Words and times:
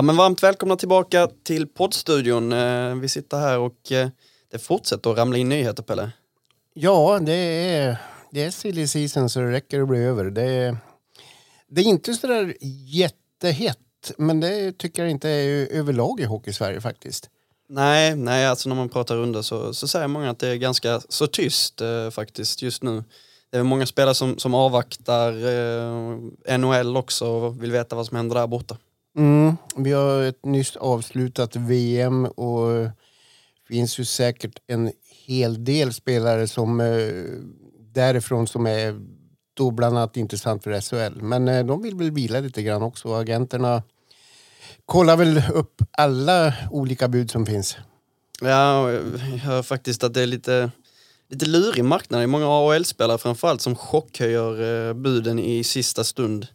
Ja 0.00 0.04
men 0.04 0.16
varmt 0.16 0.42
välkomna 0.42 0.76
tillbaka 0.76 1.28
till 1.42 1.66
poddstudion. 1.66 2.52
Eh, 2.52 2.94
Vi 2.94 3.08
sitter 3.08 3.38
här 3.38 3.58
och 3.58 3.92
eh, 3.92 4.08
det 4.50 4.58
fortsätter 4.58 5.10
att 5.10 5.18
ramla 5.18 5.38
in 5.38 5.48
nyheter 5.48 5.82
Pelle. 5.82 6.12
Ja, 6.74 7.18
det 7.22 7.32
är, 7.32 7.96
det 8.30 8.44
är 8.44 8.50
silly 8.50 8.86
season 8.86 9.30
så 9.30 9.40
det 9.40 9.52
räcker 9.52 9.80
att 9.80 9.88
bli 9.88 9.98
över. 9.98 10.24
Det 10.24 10.42
är, 10.42 10.76
det 11.68 11.80
är 11.80 11.84
inte 11.84 12.14
så 12.14 12.26
där 12.26 12.56
jättehett, 12.86 14.12
men 14.18 14.40
det 14.40 14.78
tycker 14.78 15.02
jag 15.02 15.10
inte 15.10 15.28
är 15.28 15.72
överlag 15.72 16.20
i 16.20 16.24
hockey-Sverige 16.24 16.80
faktiskt. 16.80 17.30
Nej, 17.68 18.16
nej 18.16 18.46
alltså 18.46 18.68
när 18.68 18.76
man 18.76 18.88
pratar 18.88 19.16
runda 19.16 19.42
så, 19.42 19.74
så 19.74 19.88
säger 19.88 20.08
många 20.08 20.30
att 20.30 20.38
det 20.38 20.48
är 20.48 20.56
ganska 20.56 21.00
så 21.08 21.26
tyst 21.26 21.80
eh, 21.80 22.10
faktiskt 22.10 22.62
just 22.62 22.82
nu. 22.82 23.04
Det 23.50 23.58
är 23.58 23.62
många 23.62 23.86
spelare 23.86 24.14
som, 24.14 24.38
som 24.38 24.54
avvaktar 24.54 25.32
eh, 26.48 26.58
NHL 26.58 26.96
också 26.96 27.26
och 27.26 27.62
vill 27.62 27.72
veta 27.72 27.96
vad 27.96 28.06
som 28.06 28.16
händer 28.16 28.34
där 28.34 28.46
borta. 28.46 28.76
Mm, 29.20 29.56
vi 29.76 29.92
har 29.92 30.22
ett 30.22 30.44
nyss 30.44 30.76
avslutat 30.76 31.56
VM 31.56 32.24
och 32.24 32.68
det 32.68 32.92
finns 33.68 33.98
ju 33.98 34.04
säkert 34.04 34.58
en 34.66 34.92
hel 35.26 35.64
del 35.64 35.92
spelare 35.92 36.48
som 36.48 36.80
eh, 36.80 37.12
därifrån 37.92 38.46
som 38.46 38.66
är 38.66 39.00
då 39.54 39.70
bland 39.70 39.98
annat 39.98 40.16
intressant 40.16 40.64
för 40.64 40.80
SHL. 40.80 41.22
Men 41.22 41.48
eh, 41.48 41.66
de 41.66 41.82
vill 41.82 41.94
väl 41.94 42.10
vila 42.10 42.40
lite 42.40 42.62
grann 42.62 42.82
också. 42.82 43.14
Agenterna 43.14 43.82
kollar 44.86 45.16
väl 45.16 45.42
upp 45.52 45.82
alla 45.90 46.54
olika 46.70 47.08
bud 47.08 47.30
som 47.30 47.46
finns. 47.46 47.76
Ja, 48.40 48.90
jag 48.90 49.18
hör 49.18 49.62
faktiskt 49.62 50.04
att 50.04 50.14
det 50.14 50.22
är 50.22 50.26
lite, 50.26 50.70
lite 51.28 51.46
lurig 51.46 51.84
marknad. 51.84 52.20
Det 52.20 52.24
är 52.24 52.26
många 52.26 52.48
AHL-spelare 52.48 53.18
framförallt 53.18 53.60
som 53.60 53.76
chockhöjer 53.76 54.88
eh, 54.88 54.94
buden 54.94 55.38
i 55.38 55.64
sista 55.64 56.04
stund. 56.04 56.46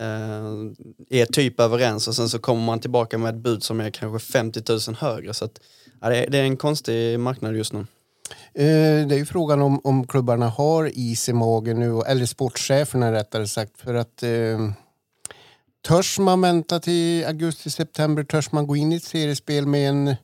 Eh, 0.00 1.20
är 1.20 1.26
typ 1.26 1.60
överens 1.60 2.08
och 2.08 2.14
sen 2.14 2.28
så 2.28 2.38
kommer 2.38 2.62
man 2.62 2.80
tillbaka 2.80 3.18
med 3.18 3.34
ett 3.34 3.42
bud 3.42 3.62
som 3.62 3.80
är 3.80 3.90
kanske 3.90 4.32
50 4.32 4.62
000 4.68 4.96
högre. 4.96 5.34
Så 5.34 5.44
att, 5.44 5.60
ja, 6.00 6.08
det, 6.08 6.16
är, 6.16 6.30
det 6.30 6.38
är 6.38 6.42
en 6.42 6.56
konstig 6.56 7.20
marknad 7.20 7.56
just 7.56 7.72
nu. 7.72 7.86
Eh, 8.54 9.06
det 9.06 9.14
är 9.14 9.18
ju 9.18 9.26
frågan 9.26 9.62
om, 9.62 9.80
om 9.84 10.06
klubbarna 10.06 10.48
har 10.48 10.98
is 10.98 11.28
i 11.28 11.32
magen 11.32 11.80
nu, 11.80 12.00
eller 12.06 12.26
sportcheferna 12.26 13.12
rättare 13.12 13.46
sagt. 13.46 13.80
För 13.80 13.94
att 13.94 14.22
eh, 14.22 14.70
törs 15.88 16.18
man 16.18 16.40
vänta 16.40 16.80
till 16.80 17.26
augusti-september, 17.26 18.24
törs 18.24 18.52
man 18.52 18.66
gå 18.66 18.76
in 18.76 18.92
i 18.92 18.96
ett 18.96 19.02
seriespel 19.02 19.66
med, 19.66 19.88
en, 19.88 20.16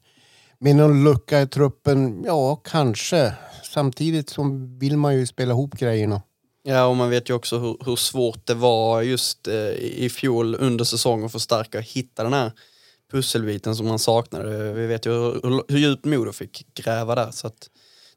med 0.58 0.76
någon 0.76 1.04
lucka 1.04 1.41
i 1.41 1.46
truppen? 1.46 2.22
Ja, 2.26 2.56
kanske. 2.56 3.32
Samtidigt 3.62 4.30
så 4.30 4.42
vill 4.78 4.96
man 4.96 5.14
ju 5.14 5.26
spela 5.26 5.52
ihop 5.52 5.74
grejerna. 5.74 6.22
Ja, 6.62 6.86
och 6.86 6.97
man 6.97 7.11
vet 7.11 7.30
ju 7.30 7.34
också 7.34 7.58
hur, 7.58 7.77
hur 7.84 7.97
svårt 7.97 8.47
det 8.47 8.55
var 8.55 9.03
just 9.03 9.48
eh, 9.48 9.70
i 9.78 10.11
fjol 10.11 10.56
under 10.61 10.84
säsongen 10.84 11.27
att 11.27 11.33
förstärka 11.33 11.78
och 11.78 11.84
hitta 11.84 12.22
den 12.22 12.33
här 12.33 12.53
pusselbiten 13.12 13.77
som 13.77 13.86
man 13.86 13.98
saknade. 13.98 14.72
Vi 14.72 14.86
vet 14.86 15.06
ju 15.06 15.11
hur, 15.11 15.62
hur 15.69 15.78
djupt 15.78 16.05
Modo 16.05 16.33
fick 16.33 16.75
gräva 16.75 17.14
där, 17.14 17.31
så 17.31 17.47
att 17.47 17.70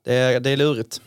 det, 0.04 0.14
är, 0.14 0.40
det 0.40 0.50
är 0.50 0.58
lurigt. 0.58 1.02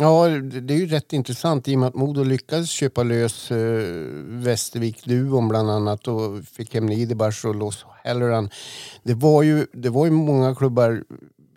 Ja, 0.00 0.28
det 0.28 0.74
är 0.74 0.78
ju 0.78 0.86
rätt 0.86 1.12
intressant 1.12 1.68
i 1.68 1.74
och 1.74 1.78
med 1.78 1.88
att 1.88 1.94
Modo 1.94 2.24
lyckades 2.24 2.70
köpa 2.70 3.02
lös 3.02 3.50
eh, 3.50 3.82
Västervik-duon 4.26 5.48
bland 5.48 5.70
annat 5.70 6.08
och 6.08 6.44
fick 6.44 6.74
hem 6.74 6.86
Niederbach 6.86 7.44
och 7.44 7.54
Los 7.54 7.84
Helleran. 8.04 8.50
Det 9.02 9.14
var 9.14 9.42
ju, 9.42 9.66
det 9.72 9.88
var 9.88 10.04
ju 10.04 10.10
många 10.10 10.54
klubbar. 10.54 11.04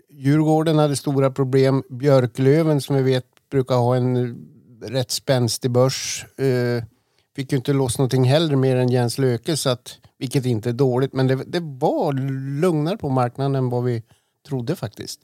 Djurgården 0.10 0.78
hade 0.78 0.96
stora 0.96 1.32
problem. 1.32 1.84
Björklöven 1.90 2.82
som 2.82 2.96
vi 2.96 3.02
vet 3.02 3.26
brukar 3.52 3.76
ha 3.76 3.96
en 3.96 4.38
rätt 4.82 5.12
spänstig 5.12 5.72
börs. 5.72 6.26
Eh, 6.38 6.84
fick 7.36 7.52
ju 7.52 7.58
inte 7.58 7.74
loss 7.74 7.98
någonting 7.98 8.24
heller 8.24 8.56
mer 8.56 8.76
än 8.76 8.90
Jens 8.90 9.18
Löke, 9.18 9.58
så 9.58 9.70
att, 9.70 9.98
vilket 10.18 10.46
inte 10.46 10.70
är 10.70 10.74
dåligt. 10.74 11.14
Men 11.14 11.28
det, 11.28 11.36
det 11.36 11.60
var 11.60 12.14
lugnare 12.62 12.98
på 12.98 13.10
marknaden 13.10 13.56
än 13.56 13.70
vad 13.70 13.84
vi 13.84 14.04
trodde 14.48 14.76
faktiskt. 14.76 15.20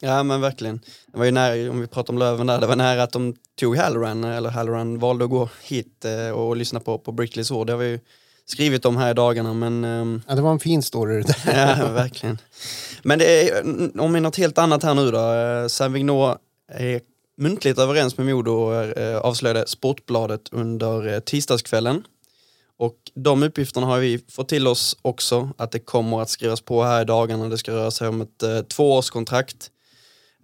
Ja 0.00 0.22
men 0.22 0.40
verkligen. 0.40 0.80
Det 1.12 1.18
var 1.18 1.24
ju 1.24 1.30
nära, 1.30 1.70
om 1.70 1.80
vi 1.80 1.86
pratar 1.86 2.12
om 2.12 2.18
Löven 2.18 2.46
där, 2.46 2.60
det 2.60 2.66
var 2.66 2.76
nära 2.76 3.02
att 3.02 3.12
de 3.12 3.34
tog 3.60 3.76
Halloran, 3.76 4.24
eller 4.24 4.50
Halloran 4.50 4.98
valde 4.98 5.24
att 5.24 5.30
gå 5.30 5.48
hit 5.62 6.04
eh, 6.04 6.30
och 6.30 6.56
lyssna 6.56 6.80
på, 6.80 6.98
på 6.98 7.12
Brickleys 7.12 7.50
ord. 7.50 7.66
Det 7.66 7.72
har 7.72 7.78
vi 7.78 7.88
ju 7.88 8.00
skrivit 8.44 8.84
om 8.84 8.96
här 8.96 9.10
i 9.10 9.14
dagarna 9.14 9.54
men 9.54 9.84
ehm, 9.84 10.22
Ja, 10.28 10.34
det 10.34 10.42
var 10.42 10.52
en 10.52 10.58
fin 10.58 10.82
story 10.82 11.22
det 11.22 11.36
där. 11.44 11.76
Ja, 11.80 11.92
verkligen. 11.92 12.38
Men 13.02 13.18
det 13.18 13.50
är, 13.50 13.62
om 14.00 14.12
vi 14.12 14.20
något 14.20 14.36
helt 14.36 14.58
annat 14.58 14.82
här 14.82 14.94
nu 14.94 15.10
då. 15.10 15.18
Eh, 15.18 15.68
Saint-Vigneault 15.68 16.38
är 16.68 17.00
muntligt 17.36 17.78
överens 17.78 18.18
med 18.18 18.26
Modo, 18.26 18.72
eh, 18.72 19.16
avslöjade 19.16 19.66
Sportbladet 19.66 20.48
under 20.52 21.14
eh, 21.14 21.20
tisdagskvällen. 21.20 22.04
Och 22.76 22.96
de 23.14 23.42
uppgifterna 23.42 23.86
har 23.86 23.98
vi 23.98 24.24
fått 24.28 24.48
till 24.48 24.66
oss 24.66 24.96
också, 25.02 25.50
att 25.56 25.70
det 25.70 25.78
kommer 25.78 26.20
att 26.20 26.28
skrivas 26.28 26.60
på 26.60 26.82
här 26.82 27.02
i 27.02 27.04
dagarna. 27.04 27.48
Det 27.48 27.58
ska 27.58 27.72
röra 27.72 27.90
sig 27.90 28.08
om 28.08 28.20
ett 28.20 28.42
eh, 28.42 28.60
tvåårskontrakt. 28.60 29.70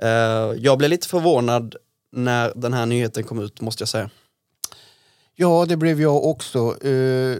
Eh, 0.02 0.08
jag 0.56 0.78
blev 0.78 0.90
lite 0.90 1.08
förvånad 1.08 1.76
när 2.12 2.52
den 2.56 2.72
här 2.72 2.86
nyheten 2.86 3.24
kom 3.24 3.40
ut, 3.40 3.60
måste 3.60 3.82
jag 3.82 3.88
säga. 3.88 4.10
Ja, 5.34 5.66
det 5.68 5.76
blev 5.76 6.00
jag 6.00 6.24
också. 6.24 6.86
Eh, 6.86 7.36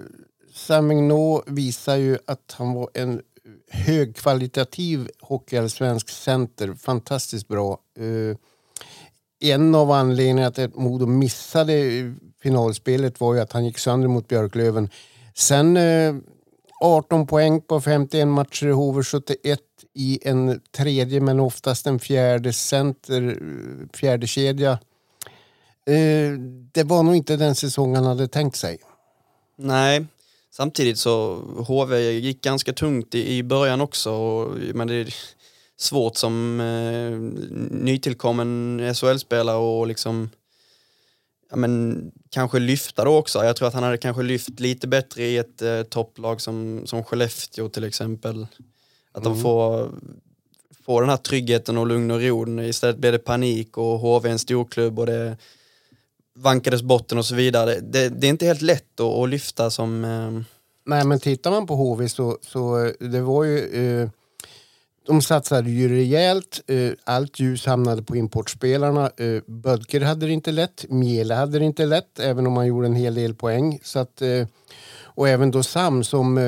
Sam 0.55 0.87
Mignot 0.87 1.45
visar 1.47 1.97
ju 1.97 2.19
att 2.27 2.55
han 2.59 2.75
var 2.75 2.91
en 2.95 3.23
högkvalitativ 3.71 5.11
hockeyallsvensk 5.21 6.09
center. 6.09 6.75
Fantastiskt 6.75 7.49
bra. 7.49 7.81
Eh, 7.99 8.37
en 9.41 9.75
av 9.75 9.91
anledningarna 9.91 10.51
till 10.51 10.65
att 10.65 10.77
Modo 10.77 11.07
missade 11.07 11.75
finalspelet 12.43 13.21
var 13.21 13.35
ju 13.35 13.41
att 13.41 13.53
han 13.53 13.65
gick 13.65 13.79
sönder 13.79 14.09
mot 14.09 14.29
Björklöven. 14.29 14.91
Sen 15.35 15.77
eh, 15.77 16.15
18 16.81 17.27
poäng 17.27 17.61
på 17.61 17.81
51 17.81 18.29
matcher 18.29 18.67
i 18.67 18.73
HV71 18.73 19.59
i 19.95 20.19
en 20.23 20.61
tredje 20.77 21.21
men 21.21 21.41
oftast 21.41 21.87
en 21.87 21.99
fjärde 21.99 22.53
center, 22.53 23.29
eh, 23.29 23.99
fjärde 23.99 24.27
kedja. 24.27 24.71
Eh, 25.87 26.33
det 26.73 26.83
var 26.83 27.03
nog 27.03 27.17
inte 27.17 27.37
den 27.37 27.55
säsong 27.55 27.95
han 27.95 28.05
hade 28.05 28.29
tänkt 28.29 28.57
sig. 28.57 28.79
Nej, 29.57 30.07
samtidigt 30.51 30.99
så 30.99 31.35
HV 31.69 32.11
gick 32.11 32.43
ganska 32.43 32.73
tungt 32.73 33.15
i, 33.15 33.37
i 33.37 33.43
början 33.43 33.81
också. 33.81 34.13
Och, 34.13 34.57
men 34.75 34.89
det 34.89 35.13
svårt 35.79 36.17
som 36.17 36.61
eh, 36.61 37.19
nytillkommen 37.71 38.81
SHL-spelare 38.95 39.57
och 39.57 39.87
liksom 39.87 40.31
ja, 41.51 41.57
men, 41.57 42.11
kanske 42.31 42.59
lyfta 42.59 43.05
då 43.05 43.17
också. 43.17 43.45
Jag 43.45 43.57
tror 43.57 43.69
att 43.69 43.75
han 43.75 43.83
hade 43.83 43.99
kanske 43.99 44.23
lyft 44.23 44.61
lite 44.61 44.89
bättre 44.89 45.23
i 45.23 45.37
ett 45.37 45.63
eh, 45.63 45.83
topplag 45.83 46.41
som, 46.41 46.83
som 46.87 47.05
Skellefteå 47.05 47.69
till 47.69 47.85
exempel. 47.85 48.47
Att 49.13 49.25
de 49.25 49.43
får, 49.43 49.91
får 50.85 51.01
den 51.01 51.11
här 51.11 51.17
tryggheten 51.17 51.79
och 51.79 51.87
lugn 51.87 52.11
och 52.11 52.21
ro. 52.21 52.61
Istället 52.61 52.99
blev 52.99 53.13
det 53.13 53.19
panik 53.19 53.79
och 53.79 53.99
HV 53.99 54.29
är 54.29 54.33
en 54.33 54.39
storklubb 54.39 54.99
och 54.99 55.07
det 55.07 55.37
vankades 56.35 56.83
botten 56.83 57.19
och 57.19 57.27
så 57.27 57.35
vidare. 57.35 57.81
Det, 57.81 58.09
det 58.09 58.27
är 58.27 58.31
inte 58.31 58.47
helt 58.47 58.63
lätt 58.63 59.01
att, 59.01 59.07
att 59.07 59.29
lyfta 59.29 59.71
som... 59.71 60.05
Eh, 60.05 60.41
Nej, 60.85 61.05
men 61.05 61.21
tittar 61.21 61.51
man 61.51 61.67
på 61.67 61.77
HV 61.77 62.09
så, 62.09 62.39
så 62.43 62.85
eh, 62.85 62.93
det 63.01 63.21
var 63.21 63.45
ju... 63.45 63.59
Eh, 64.03 64.09
de 65.09 65.23
satsade 65.23 65.71
ju 65.71 65.89
rejält. 65.89 66.61
Eh, 66.67 66.93
allt 67.05 67.41
ljus 67.41 67.67
hamnade 67.67 68.03
på 68.03 68.17
importspelarna. 68.17 69.11
Eh, 69.17 69.43
Bödker 69.47 70.01
hade 70.01 70.27
det 70.27 70.33
inte 70.33 70.53
lätt. 70.53 70.85
Mjela 70.89 71.35
hade 71.35 71.59
det 71.59 71.65
inte 71.65 71.87
lätt, 71.87 72.19
även 72.19 72.47
om 72.47 72.57
han 72.57 72.67
gjorde 72.67 72.87
en 72.87 72.95
hel 72.95 73.15
del 73.15 73.35
poäng. 73.35 73.81
Så 73.83 73.99
att, 73.99 74.23
eh, 74.23 74.47
och 75.03 75.29
även 75.29 75.51
då 75.51 75.63
Sam 75.63 76.05
som 76.05 76.39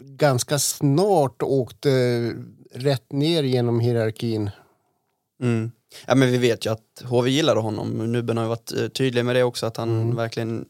ganska 0.00 0.58
snart 0.58 1.42
åkte 1.42 1.90
rätt 2.72 3.12
ner 3.12 3.42
genom 3.42 3.80
hierarkin. 3.80 4.50
Mm. 5.42 5.70
Ja 6.06 6.14
men 6.14 6.30
vi 6.30 6.38
vet 6.38 6.66
ju 6.66 6.70
att 6.72 7.02
HV 7.04 7.30
gillade 7.30 7.60
honom. 7.60 8.12
Nubben 8.12 8.36
har 8.36 8.44
ju 8.44 8.48
varit 8.48 8.94
tydlig 8.94 9.24
med 9.24 9.36
det 9.36 9.42
också 9.42 9.66
att 9.66 9.76
han 9.76 10.16
verkligen 10.16 10.64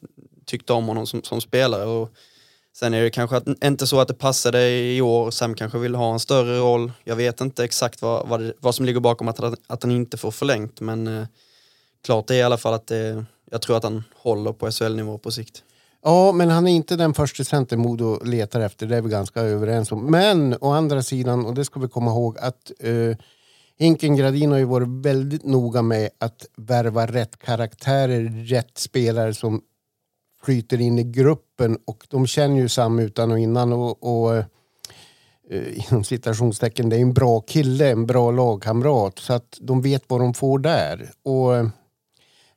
tyckte 0.44 0.73
om 0.73 0.87
honom 0.87 1.06
som, 1.06 1.23
som 1.23 1.41
spelare. 1.41 1.84
Och 1.84 2.11
sen 2.79 2.95
är 2.95 3.03
det 3.03 3.11
kanske 3.11 3.37
att, 3.37 3.65
inte 3.65 3.87
så 3.87 4.01
att 4.01 4.09
det 4.09 4.15
passade 4.15 4.71
i 4.71 5.01
år. 5.01 5.31
Sam 5.31 5.55
kanske 5.55 5.79
vill 5.79 5.95
ha 5.95 6.13
en 6.13 6.21
större 6.21 6.59
roll. 6.59 6.93
Jag 7.05 7.17
vet 7.17 7.41
inte 7.41 7.65
exakt 7.65 8.03
vad, 8.03 8.29
vad, 8.29 8.41
det, 8.41 8.53
vad 8.61 8.75
som 8.75 8.85
ligger 8.87 9.01
bakom 9.01 9.29
att, 9.29 9.39
han- 9.39 9.57
att 9.67 9.83
han 9.83 9.93
inte 9.93 10.17
får 10.17 10.31
förlängt 10.31 10.81
men 10.81 11.07
eh, 11.07 11.27
klart 12.05 12.31
är 12.31 12.35
i 12.35 12.43
alla 12.43 12.57
fall 12.57 12.75
att 12.75 12.87
det, 12.87 13.25
jag 13.51 13.63
tror 13.63 13.77
att 13.77 13.83
han 13.83 14.05
håller 14.17 14.53
på 14.53 14.71
SHL-nivå 14.71 15.19
på 15.19 15.31
sikt. 15.31 15.63
Ja, 16.05 16.33
men 16.33 16.51
han 16.51 16.67
är 16.67 16.73
inte 16.73 16.97
den 16.97 17.15
första 17.15 17.45
center 17.45 17.77
Modo 17.77 18.25
letar 18.25 18.61
efter, 18.61 18.87
det 18.87 18.97
är 18.97 19.03
vi 19.03 19.11
ganska 19.11 19.41
överens 19.41 19.93
om. 19.93 20.11
Men 20.11 20.57
å 20.61 20.71
andra 20.71 21.03
sidan, 21.03 21.47
och 21.47 21.55
det 21.55 21.65
ska 21.65 21.81
vi 21.81 21.89
komma 21.89 22.11
ihåg, 22.11 22.39
att 22.39 22.73
eh, 22.81 23.17
Hinken 23.79 24.17
Gradin 24.17 24.51
har 24.51 24.59
ju 24.59 24.65
varit 24.65 24.89
väldigt 24.89 25.45
noga 25.45 25.83
med 25.83 26.11
att 26.19 26.47
värva 26.57 27.07
rätt 27.07 27.39
karaktärer, 27.39 28.45
rätt 28.47 28.79
spelare 28.79 29.35
som 29.35 29.63
flyter 30.43 30.81
in 30.81 30.99
i 30.99 31.05
gruppen 31.05 31.79
och 31.85 32.06
de 32.08 32.26
känner 32.26 32.56
ju 32.56 32.69
Sam 32.69 32.99
utan 32.99 33.32
och 33.32 33.38
innan 33.38 33.73
och, 33.73 34.25
och 34.25 34.37
eh, 34.37 34.44
inom 35.90 36.05
citationstecken, 36.05 36.88
det 36.88 36.96
är 36.96 37.00
en 37.00 37.14
bra 37.14 37.40
kille, 37.40 37.90
en 37.90 38.06
bra 38.06 38.31
lagkamrat 38.31 39.19
så 39.19 39.32
att 39.32 39.58
de 39.61 39.82
vet 39.82 40.05
vad 40.06 40.20
de 40.20 40.35
får 40.35 40.58
där. 40.58 41.11
Och 41.23 41.56
eh, 41.56 41.69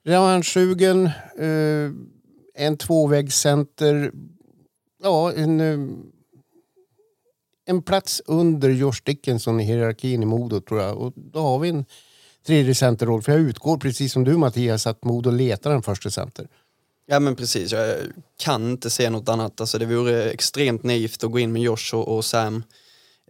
revanschsugen, 0.04 1.06
eh, 1.38 1.92
en 2.56 2.78
tvåvägscenter, 2.78 4.12
ja 5.04 5.34
en, 5.34 5.62
en 7.66 7.81
plats 7.81 8.22
under 8.25 8.69
Josh 8.69 9.01
Dickinson 9.04 9.60
i 9.60 9.63
hierarkin 9.63 10.24
i 10.24 10.25
Modo 10.25 10.62
tror 10.62 10.81
jag. 10.81 10.98
Och 10.98 11.13
då 11.16 11.39
har 11.39 11.60
vi 11.60 11.69
en 11.69 11.86
tredje 12.48 12.75
centerroll. 12.75 13.22
För 13.22 13.31
jag 13.31 13.42
utgår 13.42 13.77
precis 13.77 14.13
som 14.13 14.24
du 14.24 14.38
Mattias 14.38 14.88
att 14.88 15.04
Modo 15.04 15.31
letar 15.31 15.72
en 15.72 15.84
första 15.84 16.10
center. 16.10 16.48
Ja 17.06 17.19
men 17.19 17.36
precis, 17.36 17.71
jag 17.71 17.98
kan 18.38 18.71
inte 18.71 18.89
se 18.89 19.09
något 19.09 19.30
annat. 19.30 19.62
Alltså, 19.62 19.77
det 19.77 19.86
vore 19.86 20.31
extremt 20.31 20.83
naivt 20.83 21.24
att 21.24 21.31
gå 21.31 21.39
in 21.39 21.51
med 21.51 21.62
Josh 21.62 21.95
och, 21.95 22.15
och 22.18 22.25
Sam 22.25 22.63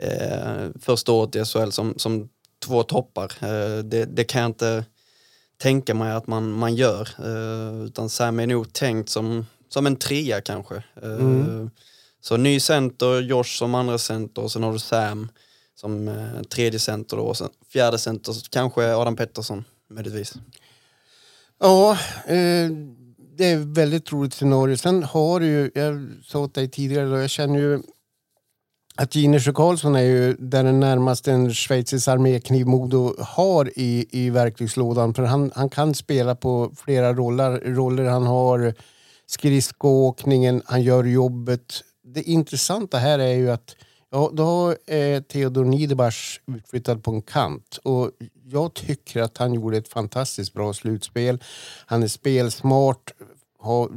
eh, 0.02 0.70
första 0.82 1.12
året 1.12 1.36
i 1.36 1.46
SHL 1.46 1.70
som, 1.70 1.94
som 1.98 2.30
två 2.66 2.84
toppar. 2.84 3.32
Eh, 3.40 3.84
det, 3.84 4.06
det, 4.06 4.24
kan 4.24 4.42
jag 4.42 4.50
inte 4.50 4.86
tänka 5.58 5.94
mig 5.94 6.12
att 6.12 6.28
man, 6.28 6.52
man 6.52 6.76
gör. 6.76 7.10
Eh, 7.20 7.86
utan 7.86 8.10
Sam 8.10 8.40
är 8.40 8.48
nog 8.48 8.74
tänkt 8.74 9.10
som, 9.10 9.46
som 9.70 9.88
en 9.88 9.96
trea 9.96 10.42
kanske. 10.42 10.76
Eh, 10.76 11.14
mm. 11.14 11.70
Så 12.22 12.38
ny 12.38 12.60
center, 12.60 13.22
Josh 13.22 13.58
som 13.58 13.76
andra 13.76 13.98
center 13.98 14.42
och 14.42 14.52
sen 14.52 14.64
har 14.64 14.74
du 14.74 14.80
Sam 14.80 15.30
som 15.76 16.08
eh, 16.08 16.42
tredje 16.42 16.80
center 16.80 17.18
då, 17.18 17.24
och 17.24 17.38
sen 17.38 17.50
fjärde 17.74 17.98
center 17.98 18.36
kanske 18.50 18.96
Adam 18.96 19.16
Pettersson 19.16 19.64
möjligtvis. 19.90 20.34
Ja, 21.60 21.98
eh, 22.26 22.70
det 23.38 23.46
är 23.46 23.58
ett 23.58 23.78
väldigt 23.78 24.12
roligt 24.12 24.34
scenario. 24.34 24.78
Sen 24.78 25.04
har 25.04 25.40
du 25.40 25.46
ju, 25.46 25.72
jag 25.76 26.10
sa 26.24 26.40
åt 26.40 26.54
dig 26.54 26.70
tidigare, 26.70 27.10
då, 27.10 27.18
jag 27.18 27.30
känner 27.30 27.60
ju 27.60 27.82
att 28.96 29.16
Ginesjö 29.16 29.54
Karlsson 29.54 29.96
är 29.96 30.02
ju 30.02 30.34
den 30.40 30.80
närmaste 30.80 31.32
en 31.32 31.54
schweizisk 31.54 32.08
armékniv 32.08 32.66
Modo 32.66 33.16
har 33.20 33.72
i, 33.76 34.08
i 34.12 34.30
verktygslådan. 34.30 35.14
För 35.14 35.24
han, 35.24 35.52
han 35.56 35.70
kan 35.70 35.94
spela 35.94 36.36
på 36.36 36.72
flera 36.76 37.14
roller. 37.14 37.60
roller. 37.60 38.06
Han 38.06 38.28
har 38.28 38.74
skridskoåkningen, 39.26 40.62
han 40.66 40.82
gör 40.82 41.04
jobbet. 41.04 41.82
Det 42.04 42.24
intressanta 42.24 42.98
här 42.98 43.20
är 43.20 43.34
ju 43.34 43.52
att 43.52 43.76
ja, 44.12 44.32
då 44.34 44.76
är 44.86 45.22
Theodor 45.22 45.66
Niederbach 45.66 46.40
utflyttad 46.48 47.04
på 47.04 47.12
en 47.12 47.22
kant. 47.22 47.80
Och 47.84 48.12
jag 48.44 48.74
tycker 48.74 49.22
att 49.22 49.38
han 49.38 49.54
gjorde 49.54 49.78
ett 49.78 49.88
fantastiskt 49.88 50.54
bra 50.54 50.74
slutspel. 50.74 51.44
Han 51.86 52.04
är 52.04 52.08
spelsmart, 52.08 53.14
har, 53.60 53.90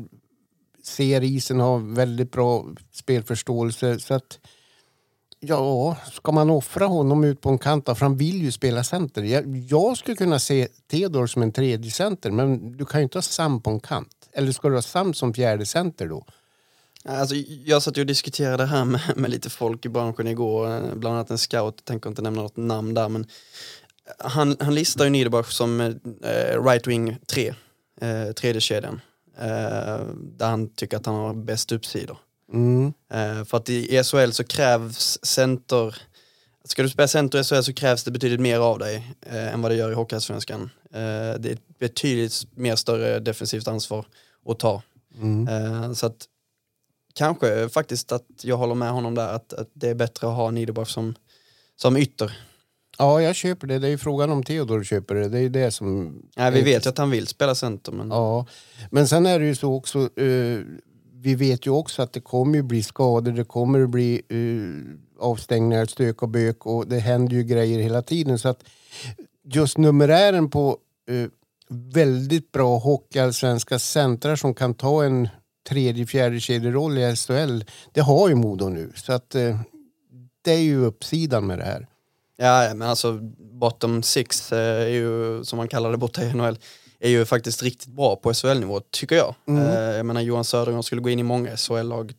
ser 0.82 1.22
isen, 1.22 1.60
har 1.60 1.78
väldigt 1.78 2.32
bra 2.32 2.66
spelförståelse. 2.92 4.00
Så 4.00 4.14
att 4.14 4.38
Ja, 5.46 5.96
ska 6.12 6.32
man 6.32 6.50
offra 6.50 6.86
honom 6.86 7.24
ut 7.24 7.40
på 7.40 7.48
en 7.48 7.58
kant 7.58 7.84
För 7.86 8.00
han 8.00 8.16
vill 8.16 8.42
ju 8.42 8.52
spela 8.52 8.84
center. 8.84 9.22
Jag, 9.22 9.56
jag 9.56 9.96
skulle 9.96 10.16
kunna 10.16 10.38
se 10.38 10.68
Theodor 10.90 11.26
som 11.26 11.42
en 11.42 11.52
tredje 11.52 11.90
center 11.90 12.30
men 12.30 12.76
du 12.76 12.84
kan 12.84 13.00
ju 13.00 13.02
inte 13.02 13.18
ha 13.18 13.22
Sam 13.22 13.60
på 13.60 13.70
en 13.70 13.80
kant. 13.80 14.28
Eller 14.32 14.52
ska 14.52 14.68
du 14.68 14.74
ha 14.74 14.82
Sam 14.82 15.14
som 15.14 15.34
fjärde 15.34 15.66
center 15.66 16.08
då? 16.08 16.26
Alltså, 17.08 17.34
jag 17.64 17.82
satt 17.82 17.98
och 17.98 18.06
diskuterade 18.06 18.56
det 18.56 18.66
här 18.66 18.84
med, 18.84 19.00
med 19.16 19.30
lite 19.30 19.50
folk 19.50 19.86
i 19.86 19.88
branschen 19.88 20.26
igår, 20.26 20.94
bland 20.94 21.16
annat 21.16 21.30
en 21.30 21.38
scout, 21.38 21.74
jag 21.76 21.84
tänker 21.84 22.10
inte 22.10 22.22
nämna 22.22 22.42
något 22.42 22.56
namn 22.56 22.94
där, 22.94 23.08
men 23.08 23.26
han, 24.18 24.56
han 24.60 24.74
listar 24.74 25.04
ju 25.04 25.10
Niederbach 25.10 25.50
som 25.50 25.80
eh, 25.80 26.62
right 26.64 26.86
wing 26.86 27.16
3, 27.26 27.54
eh, 28.00 28.32
tredje 28.32 28.60
kedjan. 28.60 29.00
Eh, 29.38 30.00
där 30.20 30.46
han 30.46 30.68
tycker 30.68 30.96
att 30.96 31.06
han 31.06 31.14
har 31.14 31.34
bäst 31.34 31.72
uppsidor. 31.72 32.18
Mm. 32.52 32.92
Eh, 33.12 33.44
för 33.44 33.56
att 33.56 33.68
i 33.68 34.02
SHL 34.04 34.30
så 34.30 34.44
krävs 34.44 35.18
center, 35.22 35.96
ska 36.64 36.82
du 36.82 36.88
spela 36.88 37.08
center 37.08 37.40
i 37.40 37.44
SHL 37.44 37.62
så 37.62 37.72
krävs 37.72 38.04
det 38.04 38.10
betydligt 38.10 38.40
mer 38.40 38.58
av 38.58 38.78
dig 38.78 39.14
eh, 39.26 39.54
än 39.54 39.62
vad 39.62 39.70
det 39.70 39.76
gör 39.76 39.90
i 39.90 39.94
Hockeyallsvenskan. 39.94 40.70
Eh, 40.90 41.34
det 41.38 41.48
är 41.48 41.52
ett 41.52 41.78
betydligt 41.78 42.56
mer 42.56 42.76
större 42.76 43.18
defensivt 43.18 43.68
ansvar 43.68 44.06
att 44.48 44.58
ta. 44.58 44.82
Mm. 45.20 45.48
Eh, 45.48 45.92
så 45.92 46.06
att 46.06 46.28
kanske 47.14 47.68
faktiskt 47.68 48.12
att 48.12 48.26
jag 48.42 48.56
håller 48.56 48.74
med 48.74 48.90
honom 48.90 49.14
där 49.14 49.28
att, 49.28 49.52
att 49.52 49.68
det 49.72 49.88
är 49.88 49.94
bättre 49.94 50.28
att 50.28 50.34
ha 50.34 50.50
Niederbach 50.50 50.90
som, 50.90 51.14
som 51.76 51.96
ytter. 51.96 52.38
Ja, 52.98 53.22
jag 53.22 53.34
köper 53.36 53.66
det. 53.66 53.78
Det 53.78 53.86
är 53.86 53.90
ju 53.90 53.98
frågan 53.98 54.30
om 54.30 54.42
Theodor 54.42 54.84
köper 54.84 55.14
det. 55.14 55.28
Det 55.28 55.38
är 55.38 55.48
det 55.48 55.70
som... 55.70 56.16
Ja, 56.34 56.50
vi 56.50 56.62
vet 56.62 56.86
ju 56.86 56.90
att 56.90 56.98
han 56.98 57.10
vill 57.10 57.26
spela 57.26 57.54
center. 57.54 57.92
Men... 57.92 58.08
Ja, 58.08 58.46
men 58.90 59.08
sen 59.08 59.26
är 59.26 59.38
det 59.38 59.46
ju 59.46 59.54
så 59.54 59.74
också. 59.74 59.98
Uh, 60.20 60.64
vi 61.12 61.34
vet 61.34 61.66
ju 61.66 61.70
också 61.70 62.02
att 62.02 62.12
det 62.12 62.20
kommer 62.20 62.62
bli 62.62 62.82
skador, 62.82 63.32
det 63.32 63.44
kommer 63.44 63.86
bli 63.86 64.22
uh, 64.32 64.82
avstängningar, 65.20 65.86
stök 65.86 66.22
och 66.22 66.28
bök 66.28 66.66
och 66.66 66.86
det 66.86 66.98
händer 66.98 67.36
ju 67.36 67.42
grejer 67.42 67.78
hela 67.78 68.02
tiden. 68.02 68.38
Så 68.38 68.48
att 68.48 68.64
just 69.44 69.78
numerären 69.78 70.50
på 70.50 70.78
uh, 71.10 71.28
väldigt 71.68 72.52
bra 72.52 72.78
hockeyallsvenska 72.78 73.78
centrar 73.78 74.36
som 74.36 74.54
kan 74.54 74.74
ta 74.74 75.04
en 75.04 75.28
tredje, 75.68 76.06
fjärde 76.06 76.40
kedjeroll 76.40 76.98
i 76.98 77.16
SHL, 77.16 77.60
det 77.92 78.00
har 78.00 78.28
ju 78.28 78.34
Modo 78.34 78.68
nu. 78.68 78.92
Så 78.94 79.12
att 79.12 79.34
uh, 79.34 79.60
det 80.42 80.52
är 80.52 80.62
ju 80.62 80.84
uppsidan 80.84 81.46
med 81.46 81.58
det 81.58 81.64
här. 81.64 81.86
Ja, 82.36 82.74
men 82.74 82.88
alltså 82.88 83.18
bottom 83.38 84.02
six 84.02 84.52
är 84.52 84.86
ju, 84.86 85.44
som 85.44 85.56
man 85.56 85.68
kallar 85.68 85.90
det 85.90 85.96
borta 85.96 86.22
i 86.22 86.34
NHL, 86.34 86.58
är 87.00 87.08
ju 87.08 87.24
faktiskt 87.24 87.62
riktigt 87.62 87.88
bra 87.88 88.16
på 88.16 88.34
SHL-nivå, 88.34 88.80
tycker 88.90 89.16
jag. 89.16 89.34
Mm. 89.48 89.66
Eh, 89.66 89.96
jag 89.96 90.06
menar 90.06 90.20
Johan 90.20 90.44
Södergård 90.44 90.84
skulle 90.84 91.00
gå 91.00 91.10
in 91.10 91.18
i 91.18 91.22
många 91.22 91.56
SHL-lag. 91.56 92.12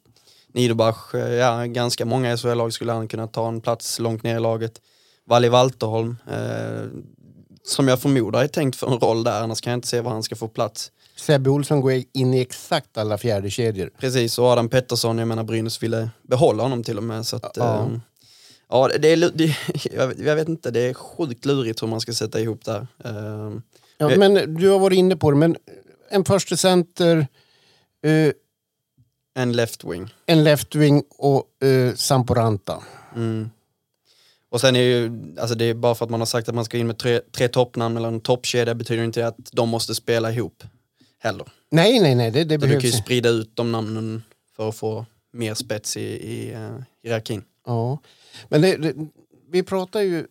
Niederbach, 0.53 1.15
eh, 1.15 1.33
ja 1.33 1.65
ganska 1.65 2.05
många 2.05 2.37
SHL-lag 2.37 2.73
skulle 2.73 2.91
han 2.91 3.07
kunna 3.07 3.27
ta 3.27 3.47
en 3.47 3.61
plats 3.61 3.99
långt 3.99 4.23
ner 4.23 4.35
i 4.35 4.39
laget. 4.39 4.81
Valle 5.25 5.49
Walterholm, 5.49 6.17
eh, 6.31 6.85
som 7.63 7.87
jag 7.87 8.01
förmodar 8.01 8.43
är 8.43 8.47
tänkt 8.47 8.75
för 8.75 8.87
en 8.87 8.99
roll 8.99 9.23
där, 9.23 9.41
annars 9.41 9.61
kan 9.61 9.71
jag 9.71 9.77
inte 9.77 9.87
se 9.87 10.01
var 10.01 10.11
han 10.11 10.23
ska 10.23 10.35
få 10.35 10.47
plats. 10.47 10.91
Sebbe 11.15 11.49
Olsson 11.49 11.81
går 11.81 12.03
in 12.13 12.33
i 12.33 12.41
exakt 12.41 12.97
alla 12.97 13.17
fjärde 13.17 13.49
kedjor. 13.49 13.89
Precis, 13.99 14.39
och 14.39 14.45
Adam 14.45 14.69
Pettersson, 14.69 15.17
jag 15.17 15.27
menar 15.27 15.43
Brynäs 15.43 15.83
ville 15.83 16.09
behålla 16.21 16.63
honom 16.63 16.83
till 16.83 16.97
och 16.97 17.03
med. 17.03 17.25
Så 17.25 17.35
att, 17.35 17.51
ja. 17.55 17.79
Eh, 17.79 17.99
ja, 18.69 18.89
det 18.99 19.07
är, 19.07 19.31
det, 19.33 19.55
jag 20.25 20.35
vet 20.35 20.47
inte, 20.47 20.71
det 20.71 20.79
är 20.79 20.93
sjukt 20.93 21.45
lurigt 21.45 21.83
hur 21.83 21.87
man 21.87 22.01
ska 22.01 22.13
sätta 22.13 22.39
ihop 22.39 22.65
det 22.65 22.71
här. 22.71 22.87
Eh, 23.05 23.59
Ja, 23.97 24.11
eh. 24.11 24.17
men 24.17 24.55
du 24.55 24.69
har 24.69 24.79
varit 24.79 24.97
inne 24.97 25.15
på 25.15 25.31
det, 25.31 25.37
men 25.37 25.55
en 26.09 26.25
första 26.25 26.57
center 26.57 27.27
uh, 28.07 28.31
en 29.35 29.53
left-wing. 29.53 30.09
En 30.25 30.47
left-wing 30.47 31.03
och 31.17 31.43
Samporanta. 31.95 32.83
Mm. 33.15 33.49
Och 34.49 34.61
sen 34.61 34.75
är 34.75 34.79
ju, 34.81 35.11
alltså 35.39 35.55
det 35.55 35.65
är 35.65 35.73
bara 35.73 35.95
för 35.95 36.05
att 36.05 36.11
man 36.11 36.21
har 36.21 36.25
sagt 36.25 36.49
att 36.49 36.55
man 36.55 36.65
ska 36.65 36.77
in 36.77 36.87
med 36.87 36.97
tre, 36.97 37.21
tre 37.31 37.47
toppnamn 37.47 37.97
eller 37.97 38.07
en 38.07 38.21
toppkedja 38.21 38.75
betyder 38.75 39.03
inte 39.03 39.27
att 39.27 39.37
de 39.51 39.69
måste 39.69 39.95
spela 39.95 40.31
ihop 40.31 40.63
heller. 41.25 41.51
Nej, 41.71 41.99
nej, 41.99 42.15
nej. 42.15 42.31
Det, 42.31 42.43
det 42.43 42.57
behövs. 42.57 42.83
Du 42.83 42.89
kan 42.89 42.97
ju 42.97 43.03
sprida 43.03 43.29
ut 43.29 43.55
de 43.55 43.71
namnen 43.71 44.23
för 44.55 44.69
att 44.69 44.75
få 44.75 45.05
mer 45.33 45.53
spets 45.53 45.97
i, 45.97 46.01
i 46.01 46.55
uh, 46.55 46.81
hierarkin. 47.03 47.43
Ja, 47.65 47.99
men 48.49 48.61
det, 48.61 48.77
det, 48.77 48.93
vi 49.51 49.63
pratar 49.63 50.01
ju 50.01 50.27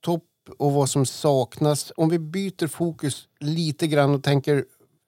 topp 0.00 0.24
och 0.58 0.72
vad 0.72 0.90
som 0.90 1.06
saknas. 1.06 1.92
Om 1.96 2.08
vi 2.08 2.18
byter 2.18 2.66
fokus 2.66 3.28
lite 3.40 3.86
grann 3.86 4.14
och 4.14 4.22
tänker 4.22 4.64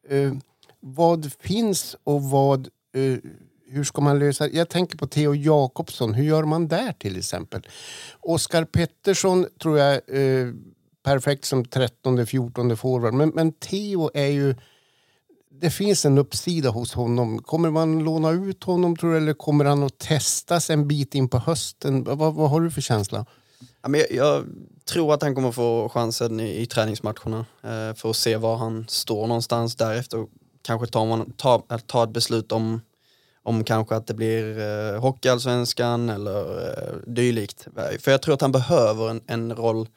eh, 0.09 0.33
vad 0.81 1.33
finns 1.33 1.97
och 2.05 2.23
vad 2.23 2.69
eh, 2.97 3.19
hur 3.67 3.85
ska 3.85 4.01
man 4.01 4.19
lösa 4.19 4.49
Jag 4.49 4.69
tänker 4.69 4.99
på 4.99 5.07
Theo 5.07 5.35
Jakobsson. 5.35 6.15
Hur 6.15 6.25
gör 6.25 6.45
man 6.45 6.69
där 6.69 6.93
till 6.93 7.19
exempel? 7.19 7.67
Oskar 8.21 8.65
Pettersson 8.65 9.47
tror 9.63 9.79
jag 9.79 9.95
eh, 9.95 10.49
perfekt 11.03 11.45
som 11.45 11.65
13 11.65 12.27
14 12.27 12.77
forward. 12.77 13.15
Men, 13.15 13.29
men 13.29 13.53
Theo 13.53 14.11
är 14.15 14.27
ju 14.27 14.55
det 15.63 15.71
finns 15.71 16.05
en 16.05 16.19
uppsida 16.19 16.71
hos 16.71 16.93
honom. 16.93 17.43
Kommer 17.43 17.71
man 17.71 18.05
låna 18.05 18.31
ut 18.31 18.65
honom 18.65 18.97
tror 18.97 19.11
du, 19.11 19.17
eller 19.17 19.35
kommer 19.35 19.65
han 19.65 19.83
att 19.83 19.99
testas 19.99 20.71
en 20.71 20.89
bit 20.89 21.15
in 21.15 21.29
på 21.29 21.39
hösten? 21.39 22.05
Vad, 22.05 22.35
vad 22.35 22.51
har 22.51 22.61
du 22.61 22.71
för 22.71 22.81
känsla? 22.81 23.27
Jag, 23.83 24.11
jag, 24.11 24.45
tror 24.85 25.15
att 25.15 25.23
han 25.23 25.35
kommer 25.35 25.53
få 25.53 25.89
chansen 25.89 26.41
i, 26.41 26.63
i 26.63 26.67
träningsmatcherna 26.67 27.47
eh, 27.63 27.95
för 27.95 28.11
att 28.11 28.17
se 28.17 28.37
var 28.37 28.57
han 28.57 28.87
står 28.89 29.27
någonstans 29.27 29.77
därefter. 29.77 30.27
Kanske 30.63 30.87
tar 30.87 31.07
man 31.07 31.33
ta, 31.33 31.63
ta 31.87 32.05
ett 32.05 32.13
beslut 32.13 32.53
om, 32.53 32.81
om 33.43 33.65
kanske 33.65 33.97
att 33.97 34.07
det 34.07 34.15
blir 34.15 34.59
eh, 34.59 35.01
Hockeyallsvenskan 35.01 36.11
eller 36.11 36.69
eh, 36.69 36.97
dylikt. 37.07 37.67
För 38.01 38.11
jag 38.11 38.23
tror 38.23 38.35
att 38.35 38.41
han 38.41 38.53
behöver 38.53 39.11
en, 39.11 39.21
en 39.27 39.57
roll 39.57 39.89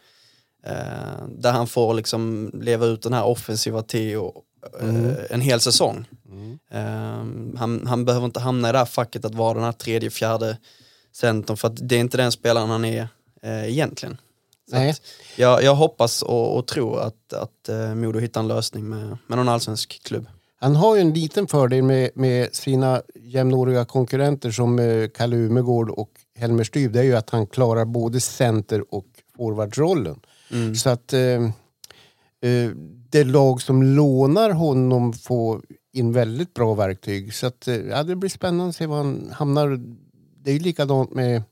eh, 0.65 1.27
där 1.27 1.51
han 1.51 1.67
får 1.67 1.93
liksom 1.93 2.51
leva 2.53 2.85
ut 2.85 3.01
den 3.01 3.13
här 3.13 3.25
offensiva 3.25 3.81
Theo 3.81 4.43
eh, 4.81 5.13
en 5.29 5.41
hel 5.41 5.59
säsong. 5.59 6.07
Eh, 6.71 7.25
han, 7.57 7.87
han 7.87 8.05
behöver 8.05 8.25
inte 8.25 8.39
hamna 8.39 8.69
i 8.69 8.71
det 8.71 8.77
här 8.77 8.85
facket 8.85 9.25
att 9.25 9.35
vara 9.35 9.53
den 9.53 9.63
här 9.63 9.71
tredje, 9.71 10.09
fjärde 10.09 10.57
centern 11.15 11.57
för 11.57 11.67
att 11.67 11.89
det 11.89 11.95
är 11.95 11.99
inte 11.99 12.17
den 12.17 12.31
spelaren 12.31 12.69
han 12.69 12.85
är 12.85 13.07
eh, 13.41 13.69
egentligen. 13.69 14.17
Så 14.69 14.75
Nej. 14.75 14.95
jag, 15.35 15.63
jag 15.63 15.75
hoppas 15.75 16.21
och, 16.21 16.57
och 16.57 16.67
tror 16.67 16.99
att, 17.01 17.33
att 17.33 17.69
eh, 17.69 17.95
Modo 17.95 18.19
hittar 18.19 18.41
en 18.41 18.47
lösning 18.47 18.89
med, 18.89 19.17
med 19.27 19.37
någon 19.37 19.49
allsvensk 19.49 20.03
klubb. 20.03 20.27
Han 20.59 20.75
har 20.75 20.95
ju 20.95 21.01
en 21.01 21.13
liten 21.13 21.47
fördel 21.47 21.83
med, 21.83 22.09
med 22.15 22.55
sina 22.55 23.01
jämnåriga 23.15 23.85
konkurrenter 23.85 24.51
som 24.51 24.79
eh, 24.79 25.07
Kalle 25.07 25.35
Umegård 25.35 25.89
och 25.89 26.09
Helmer 26.37 26.63
Styv. 26.63 26.91
Det 26.91 26.99
är 26.99 27.03
ju 27.03 27.15
att 27.15 27.29
han 27.29 27.47
klarar 27.47 27.85
både 27.85 28.21
center 28.21 28.83
och 28.95 29.05
forwardrollen. 29.37 30.19
Så 30.75 30.89
att 30.89 31.13
eh, 31.13 31.49
det 33.09 33.23
lag 33.23 33.61
som 33.61 33.83
lånar 33.83 34.49
honom 34.49 35.13
får 35.13 35.61
in 35.93 36.11
väldigt 36.13 36.53
bra 36.53 36.73
verktyg. 36.73 37.33
Så 37.33 37.47
att, 37.47 37.67
eh, 37.67 37.75
ja, 37.75 38.03
det 38.03 38.15
blir 38.15 38.29
spännande 38.29 38.69
att 38.69 38.75
se 38.75 38.85
var 38.85 38.97
han 38.97 39.29
hamnar. 39.33 39.79
Det 40.43 40.49
är 40.49 40.53
ju 40.53 40.59
likadant 40.59 41.13
med 41.13 41.43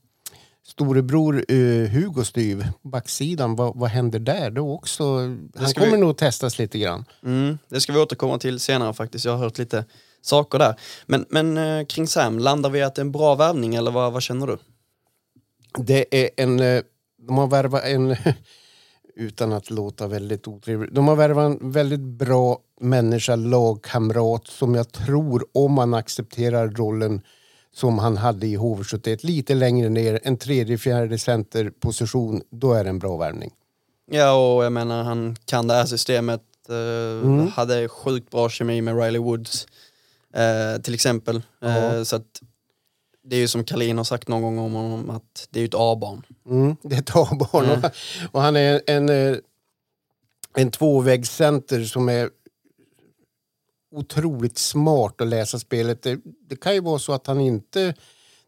storebror 0.66 1.44
eh, 1.48 1.88
Hugo 1.88 2.24
Styv 2.24 2.66
backsidan. 2.82 3.56
Vad, 3.56 3.76
vad 3.76 3.90
händer 3.90 4.18
där? 4.18 4.50
Är 4.50 4.58
också, 4.58 5.04
han 5.56 5.72
kommer 5.74 5.90
vi- 5.90 5.96
nog 5.98 6.16
testas 6.16 6.58
lite 6.58 6.78
grann. 6.78 7.04
Mm, 7.24 7.58
det 7.68 7.80
ska 7.80 7.92
vi 7.92 7.98
återkomma 7.98 8.38
till 8.38 8.60
senare 8.60 8.94
faktiskt. 8.94 9.24
Jag 9.24 9.32
har 9.32 9.38
hört 9.38 9.58
lite 9.58 9.84
saker 10.20 10.58
där. 10.58 10.74
Men, 11.06 11.26
men 11.30 11.58
eh, 11.58 11.86
kring 11.86 12.06
Sam, 12.06 12.38
landar 12.38 12.70
vi 12.70 12.82
att 12.82 12.94
det 12.94 13.00
är 13.00 13.04
en 13.04 13.12
bra 13.12 13.34
värvning 13.34 13.74
eller 13.74 13.90
vad, 13.90 14.12
vad 14.12 14.22
känner 14.22 14.46
du? 14.46 14.58
Det 15.78 16.24
är 16.24 16.30
en... 16.36 16.60
eh, 16.60 16.82
De 17.26 17.38
har 17.38 17.46
värvat 17.46 17.84
en... 17.84 18.16
Utan 19.16 19.52
att 19.52 19.70
låta 19.70 20.06
väldigt 20.06 20.48
otrevlig. 20.48 20.92
De 20.92 21.08
har 21.08 21.16
värvat 21.16 21.60
en 21.60 21.70
väldigt 21.70 22.00
bra 22.00 22.58
människa, 22.80 23.36
lagkamrat 23.36 24.46
som 24.46 24.74
jag 24.74 24.92
tror, 24.92 25.46
om 25.52 25.72
man 25.72 25.94
accepterar 25.94 26.68
rollen 26.68 27.22
som 27.74 27.98
han 27.98 28.16
hade 28.16 28.46
i 28.46 28.56
HV71 28.56 29.26
lite 29.26 29.54
längre 29.54 29.88
ner, 29.88 30.20
en 30.22 30.36
tredje, 30.36 30.78
fjärde 30.78 31.18
centerposition, 31.18 32.42
då 32.50 32.72
är 32.72 32.84
det 32.84 32.90
en 32.90 32.98
bra 32.98 33.16
värvning. 33.16 33.50
Ja, 34.10 34.54
och 34.54 34.64
jag 34.64 34.72
menar 34.72 35.02
han 35.02 35.36
kan 35.44 35.66
det 35.66 35.74
här 35.74 35.84
systemet. 35.84 36.42
Eh, 36.68 37.48
Hade 37.48 37.88
sjukt 37.88 38.30
bra 38.30 38.48
kemi 38.48 38.80
med 38.80 39.02
Riley 39.02 39.20
Woods 39.20 39.66
eh, 40.34 40.82
till 40.82 40.94
exempel. 40.94 41.42
Eh, 41.62 42.02
så 42.02 42.16
att 42.16 42.42
det 43.24 43.36
är 43.36 43.40
ju 43.40 43.48
som 43.48 43.64
Kalin 43.64 43.96
har 43.96 44.04
sagt 44.04 44.28
någon 44.28 44.42
gång 44.42 44.58
om 44.58 44.72
honom 44.72 45.10
att 45.10 45.48
det 45.50 45.58
är 45.58 45.60
ju 45.60 45.66
ett 45.68 45.74
A-barn. 45.74 46.26
Mm, 46.46 46.76
det 46.82 46.94
är 46.94 47.00
ett 47.00 47.16
A-barn. 47.16 47.70
Och, 47.70 47.90
och 48.32 48.40
han 48.40 48.56
är 48.56 48.82
en, 48.86 49.08
eh, 49.08 49.36
en 50.54 50.70
tvåvägscenter 50.70 51.84
som 51.84 52.08
är 52.08 52.30
otroligt 53.94 54.58
smart 54.58 55.20
att 55.20 55.26
läsa 55.26 55.58
spelet. 55.58 56.02
Det, 56.02 56.20
det 56.48 56.56
kan 56.56 56.74
ju 56.74 56.80
vara 56.80 56.98
så 56.98 57.12
att 57.12 57.26
han 57.26 57.40
inte 57.40 57.94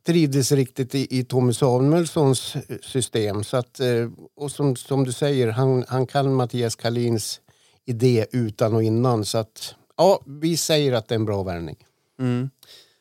trivdes 0.06 0.52
riktigt 0.52 0.94
i, 0.94 1.18
i 1.18 1.24
Tommy 1.24 1.52
Samuelssons 1.52 2.56
eh, 2.56 2.78
system. 2.82 3.44
Så 3.44 3.56
att, 3.56 3.80
eh, 3.80 4.10
och 4.36 4.50
som, 4.50 4.76
som 4.76 5.04
du 5.04 5.12
säger, 5.12 5.48
han, 5.48 5.84
han 5.88 6.06
kan 6.06 6.34
Mattias 6.34 6.76
Kalins 6.76 7.40
idé 7.84 8.26
utan 8.32 8.74
och 8.74 8.82
innan. 8.82 9.24
Så 9.24 9.38
att, 9.38 9.74
ja, 9.96 10.22
vi 10.26 10.56
säger 10.56 10.92
att 10.92 11.08
det 11.08 11.14
är 11.14 11.18
en 11.18 11.24
bra 11.24 11.42
värvning. 11.42 11.76
Mm. 12.18 12.50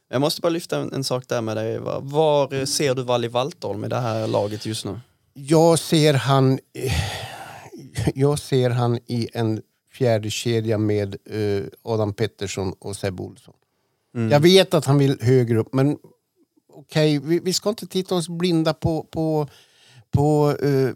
Jag 0.10 0.22
måste 0.22 0.42
bara 0.42 0.50
lyfta 0.50 0.80
en, 0.80 0.94
en 0.94 1.04
sak 1.04 1.28
där 1.28 1.42
med 1.42 1.58
dig. 1.58 1.80
Var, 1.80 2.02
var 2.02 2.66
ser 2.66 2.96
du 2.96 3.04
Valli 3.04 3.28
Waltholm 3.28 3.86
i 3.86 3.88
det 3.88 4.00
här 4.00 4.28
laget 4.28 4.66
just 4.66 4.86
nu? 4.86 5.00
Jag 5.34 5.80
ser 5.80 6.14
han 6.14 6.60
eh, 6.74 6.94
Jag 8.16 8.40
ser 8.40 8.70
han 8.70 9.00
i 9.06 9.30
en 9.34 9.62
fjärde 9.92 10.30
kedja 10.30 10.78
med 10.78 11.16
eh, 11.26 11.64
Adam 11.82 12.14
Pettersson 12.14 12.74
och 12.80 12.96
Sebbe 12.96 13.24
Olsson. 13.24 13.54
Jag 14.32 14.40
vet 14.40 14.74
att 14.74 14.86
han 14.86 14.98
vill 14.98 15.18
högre 15.22 15.58
upp 15.60 15.74
men 15.74 15.98
okej, 16.74 17.20
vi, 17.20 17.40
vi 17.40 17.54
ska 17.54 17.70
inte 17.70 17.88
titta 17.88 18.16
oss 18.16 18.30
blinda 18.30 18.74
på, 18.74 19.04
på, 19.04 19.48
på 20.12 20.56
eh, 20.62 20.90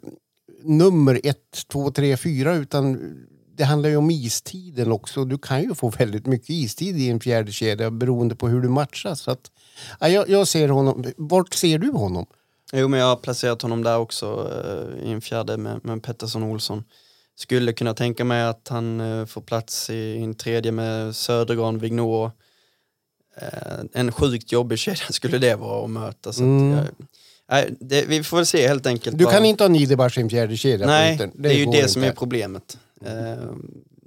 nummer 0.64 1.22
ett, 1.24 1.68
två, 1.72 1.92
tre, 1.92 2.18
fyra 2.18 2.56
utan 2.56 3.16
det 3.60 3.66
handlar 3.66 3.90
ju 3.90 3.98
om 3.98 4.12
istiden 4.12 4.92
också. 4.92 5.26
Du 5.26 5.38
kan 5.38 5.62
ju 5.64 5.76
få 5.76 5.90
väldigt 5.90 6.26
mycket 6.26 6.50
istid 6.50 6.98
i 6.98 7.10
en 7.10 7.20
fjärde 7.20 7.52
kedja 7.52 7.92
beroende 7.92 8.36
på 8.36 8.48
hur 8.48 8.62
du 8.62 8.70
matchar. 8.70 9.16
Så 9.16 9.32
att, 9.32 9.52
ja, 10.00 10.08
jag, 10.10 10.30
jag 10.30 10.48
ser 10.48 10.70
honom. 10.70 11.06
Vart 11.18 11.54
ser 11.54 11.78
du 11.78 11.92
honom? 11.92 12.26
Jo, 12.74 12.88
men 12.88 13.00
jag 13.00 13.08
har 13.08 13.16
placerat 13.16 13.62
honom 13.62 13.84
där 13.84 13.98
också 13.98 14.52
eh, 14.66 15.08
i 15.10 15.12
en 15.12 15.22
fjärde 15.22 15.58
med, 15.58 15.86
med 15.86 16.04
Pettersson 16.04 16.44
och 16.44 16.50
Olsson. 16.50 16.84
Skulle 17.36 17.74
kunna 17.74 17.94
tänka 17.94 18.24
mig 18.24 18.44
att 18.44 18.68
han 18.70 19.00
eh, 19.00 19.26
får 19.26 19.42
plats 19.42 19.90
i, 19.90 19.94
i 19.94 20.24
en 20.24 20.36
tredje 20.36 20.72
med 20.72 21.16
Södergran, 21.16 21.80
Vignor. 21.80 22.32
Eh, 23.38 23.80
en 23.94 24.12
sjukt 24.12 24.52
jobbig 24.52 24.80
kedja 24.80 25.06
skulle 25.10 25.38
det 25.38 25.56
vara 25.56 25.84
att 25.84 25.90
möta. 25.90 26.34
Så 26.34 26.44
Mm. 26.44 26.74
att 26.74 26.86
jag, 26.86 27.08
nej, 27.52 27.76
det, 27.80 28.06
vi 28.08 28.24
får 28.24 28.38
väl 28.38 28.46
se 28.46 28.68
helt 28.68 28.86
enkelt. 28.86 29.18
Du 29.18 29.26
kan 29.26 29.46
inte 29.46 29.64
ha 29.64 29.70
Niederbach 29.70 30.18
i 30.18 30.22
en 30.22 30.30
fjärde 30.30 30.58
kedja. 30.58 30.88
Nej, 30.88 31.16
yttern. 31.16 31.32
det, 31.34 31.50
är 31.50 31.54
ju 31.54 31.66
det 31.66 31.88
som 31.88 32.04
är 32.04 32.12
problemet. 32.12 32.78
Eh, 33.06 33.54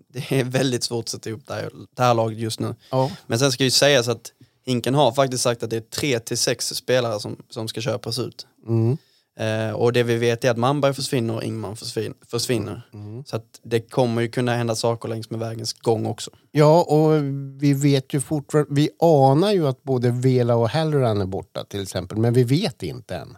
det 0.08 0.40
är 0.40 0.44
väldigt 0.44 0.84
svårt 0.84 1.04
att 1.04 1.08
sätta 1.08 1.30
ihop 1.30 1.42
det 1.46 1.54
här, 1.54 1.70
det 1.96 2.02
här 2.02 2.14
laget 2.14 2.38
just 2.38 2.60
nu. 2.60 2.74
Ja. 2.90 3.10
Men 3.26 3.38
sen 3.38 3.52
ska 3.52 3.64
ju 3.64 3.70
sägas 3.70 4.08
att 4.08 4.32
Hinken 4.64 4.94
har 4.94 5.12
faktiskt 5.12 5.42
sagt 5.42 5.62
att 5.62 5.70
det 5.70 5.76
är 5.76 5.80
tre 5.80 6.18
till 6.20 6.38
sex 6.38 6.66
spelare 6.68 7.20
som, 7.20 7.36
som 7.50 7.68
ska 7.68 7.80
köpas 7.80 8.18
ut. 8.18 8.46
Mm. 8.66 8.96
Eh, 9.36 9.74
och 9.74 9.92
det 9.92 10.02
vi 10.02 10.16
vet 10.16 10.44
är 10.44 10.50
att 10.50 10.56
Manberg 10.56 10.94
försvinner 10.94 11.36
och 11.36 11.42
Ingman 11.42 11.76
försvin, 11.76 12.14
försvinner. 12.30 12.88
Mm. 12.94 13.24
Så 13.24 13.36
att 13.36 13.60
det 13.62 13.80
kommer 13.80 14.22
ju 14.22 14.28
kunna 14.28 14.56
hända 14.56 14.74
saker 14.74 15.08
längs 15.08 15.30
med 15.30 15.40
vägens 15.40 15.72
gång 15.72 16.06
också. 16.06 16.30
Ja, 16.50 16.82
och 16.82 17.22
vi 17.62 17.74
vet 17.74 18.14
ju 18.14 18.20
fortfarande, 18.20 18.74
vi 18.74 18.90
anar 18.98 19.52
ju 19.52 19.66
att 19.66 19.82
både 19.82 20.10
Vela 20.10 20.56
och 20.56 20.68
Halloran 20.68 21.20
är 21.20 21.26
borta 21.26 21.64
till 21.64 21.82
exempel, 21.82 22.18
men 22.18 22.32
vi 22.32 22.44
vet 22.44 22.82
inte 22.82 23.16
än. 23.16 23.36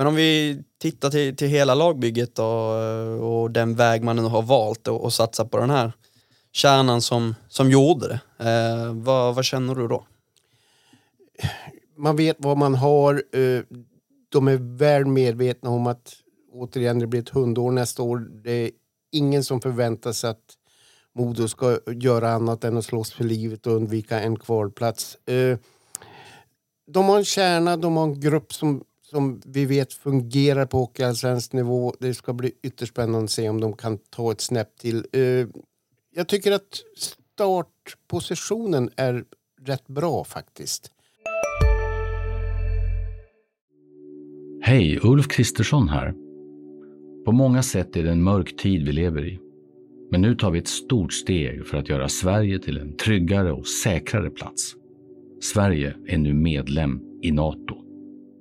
Men 0.00 0.06
om 0.06 0.14
vi 0.14 0.62
tittar 0.78 1.10
till, 1.10 1.36
till 1.36 1.48
hela 1.48 1.74
lagbygget 1.74 2.38
och, 2.38 3.42
och 3.42 3.50
den 3.50 3.74
väg 3.74 4.02
man 4.04 4.16
nu 4.16 4.22
har 4.22 4.42
valt 4.42 4.88
och, 4.88 5.04
och 5.04 5.12
satsa 5.12 5.44
på 5.44 5.58
den 5.58 5.70
här 5.70 5.92
kärnan 6.52 7.02
som, 7.02 7.34
som 7.48 7.70
gjorde 7.70 8.08
det. 8.08 8.48
Eh, 8.50 8.94
vad, 8.94 9.34
vad 9.34 9.44
känner 9.44 9.74
du 9.74 9.88
då? 9.88 10.06
Man 11.96 12.16
vet 12.16 12.36
vad 12.38 12.56
man 12.56 12.74
har, 12.74 13.14
eh, 13.14 13.62
de 14.28 14.48
är 14.48 14.78
väl 14.78 15.06
medvetna 15.06 15.70
om 15.70 15.86
att 15.86 16.12
återigen 16.52 16.98
det 16.98 17.06
blir 17.06 17.20
ett 17.20 17.28
hundår 17.28 17.70
nästa 17.70 18.02
år. 18.02 18.18
Det 18.18 18.52
är 18.52 18.70
ingen 19.12 19.44
som 19.44 19.60
förväntar 19.60 20.12
sig 20.12 20.30
att 20.30 20.56
Modo 21.14 21.48
ska 21.48 21.78
göra 21.86 22.30
annat 22.30 22.64
än 22.64 22.76
att 22.76 22.84
slåss 22.84 23.12
för 23.12 23.24
livet 23.24 23.66
och 23.66 23.72
undvika 23.72 24.20
en 24.20 24.38
kvalplats. 24.38 25.28
Eh, 25.28 25.58
de 26.86 27.04
har 27.08 27.18
en 27.18 27.24
kärna, 27.24 27.76
de 27.76 27.96
har 27.96 28.04
en 28.04 28.20
grupp 28.20 28.52
som, 28.52 28.84
som 29.10 29.40
vi 29.46 29.66
vet 29.66 29.92
fungerar 29.92 30.66
på 30.66 30.78
hockeyallsvensk 30.78 31.52
nivå. 31.52 31.94
Det 31.98 32.14
ska 32.14 32.32
bli 32.32 32.52
ytterst 32.62 32.92
spännande 32.92 33.24
att 33.24 33.30
se 33.30 33.48
om 33.48 33.60
de 33.60 33.72
kan 33.72 33.98
ta 33.98 34.32
ett 34.32 34.40
snäpp 34.40 34.76
till. 34.78 35.06
Eh, 35.12 35.46
jag 36.14 36.28
tycker 36.28 36.52
att 36.52 36.82
startpositionen 36.96 38.90
är 38.96 39.24
rätt 39.62 39.86
bra 39.86 40.24
faktiskt. 40.24 40.90
Hej, 44.62 44.98
Ulf 45.02 45.28
Kristersson 45.28 45.88
här. 45.88 46.14
På 47.24 47.32
många 47.32 47.62
sätt 47.62 47.96
är 47.96 48.02
det 48.02 48.10
en 48.10 48.22
mörk 48.22 48.56
tid 48.56 48.86
vi 48.86 48.92
lever 48.92 49.26
i. 49.26 49.38
Men 50.10 50.20
nu 50.20 50.34
tar 50.34 50.50
vi 50.50 50.58
ett 50.58 50.68
stort 50.68 51.12
steg 51.12 51.66
för 51.66 51.78
att 51.78 51.88
göra 51.88 52.08
Sverige 52.08 52.58
till 52.58 52.78
en 52.78 52.96
tryggare 52.96 53.52
och 53.52 53.66
säkrare 53.66 54.30
plats. 54.30 54.74
Sverige 55.40 55.94
är 56.06 56.18
nu 56.18 56.34
medlem 56.34 57.00
i 57.22 57.32
Nato. 57.32 57.79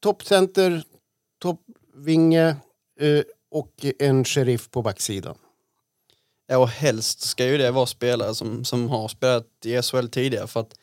toppcenter, 0.00 0.82
toppvinge 1.38 2.56
eh, 3.00 3.22
och 3.50 3.86
en 3.98 4.24
sheriff 4.24 4.70
på 4.70 4.82
backsidan. 4.82 5.36
Ja, 6.46 6.58
och 6.58 6.68
helst 6.68 7.20
ska 7.20 7.46
ju 7.46 7.58
det 7.58 7.70
vara 7.70 7.86
spelare 7.86 8.34
som, 8.34 8.64
som 8.64 8.88
har 8.88 9.08
spelat 9.08 9.46
i 9.64 9.82
SHL 9.82 10.06
tidigare 10.06 10.46
för 10.46 10.60
att 10.60 10.74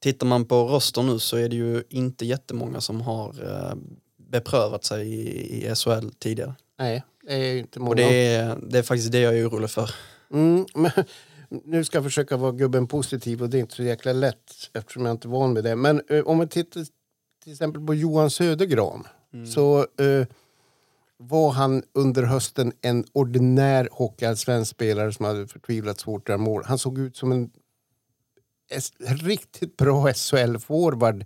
tittar 0.00 0.26
man 0.26 0.44
på 0.44 0.54
roster 0.54 1.02
nu 1.02 1.18
så 1.18 1.36
är 1.36 1.48
det 1.48 1.56
ju 1.56 1.82
inte 1.88 2.26
jättemånga 2.26 2.80
som 2.80 3.00
har 3.00 3.28
eh, 3.28 3.74
beprövat 4.16 4.84
sig 4.84 5.08
i, 5.08 5.66
i 5.66 5.74
SHL 5.74 6.08
tidigare. 6.18 6.54
Nej, 6.78 7.02
Det 7.22 7.34
är 7.34 7.58
inte 7.58 7.78
många. 7.78 7.90
Och 7.90 7.96
det 7.96 8.26
är, 8.26 8.58
det 8.62 8.78
är 8.78 8.82
faktiskt 8.82 9.12
det 9.12 9.20
jag 9.20 9.38
är 9.38 9.48
orolig 9.48 9.70
för. 9.70 9.90
Mm, 10.32 10.66
men, 10.74 10.90
nu 11.64 11.84
ska 11.84 11.96
jag 11.96 12.04
försöka 12.04 12.36
vara 12.36 12.52
gubben 12.52 12.86
positiv 12.86 13.42
och 13.42 13.50
det 13.50 13.58
är 13.58 13.60
inte 13.60 13.74
så 13.74 13.82
jäkla 13.82 14.12
lätt 14.12 14.70
eftersom 14.72 15.04
jag 15.04 15.12
inte 15.12 15.28
är 15.28 15.30
van 15.30 15.54
vid 15.54 15.64
det. 15.64 15.76
Men 15.76 16.02
eh, 16.08 16.22
om 16.24 16.38
vi 16.38 16.46
tittar 16.46 16.86
till 17.50 17.54
exempel 17.54 17.86
på 17.86 17.94
Johan 17.94 18.30
Södergran 18.30 19.06
så 19.46 19.78
eh, 19.78 20.26
var 21.16 21.50
han 21.50 21.82
under 21.92 22.22
hösten 22.22 22.72
en 22.80 23.04
ordinär 23.12 23.88
hockeyallsvensk 23.92 24.70
spelare 24.70 25.12
som 25.12 25.24
hade 25.24 25.46
förtvivlat 25.46 26.00
svårt 26.00 26.22
att 26.22 26.28
göra 26.28 26.38
mål. 26.38 26.62
Han 26.66 26.78
såg 26.78 26.98
ut 26.98 27.16
som 27.16 27.32
en 27.32 27.50
riktigt 29.06 29.76
bra 29.76 30.12
SHL-forward 30.12 31.24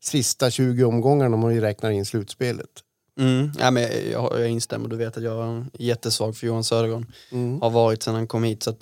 sista 0.00 0.50
20 0.50 0.84
omgångarna 0.84 1.34
om 1.34 1.40
man 1.40 1.60
räknar 1.60 1.90
in 1.90 2.04
slutspelet. 2.04 2.70
Mm. 3.18 3.52
Ja, 3.58 3.70
men 3.70 3.82
jag, 3.82 4.06
jag, 4.12 4.40
jag 4.40 4.48
instämmer, 4.48 4.88
du 4.88 4.96
vet 4.96 5.16
att 5.16 5.22
jag 5.22 5.48
är 5.48 5.66
jättesvag 5.78 6.36
för 6.36 6.46
Johan 6.46 6.64
Södergran. 6.64 7.12
Har 7.60 7.70
varit 7.70 8.02
sedan 8.02 8.14
han 8.14 8.26
kom 8.26 8.44
hit. 8.44 8.62
Så 8.62 8.70
att, 8.70 8.80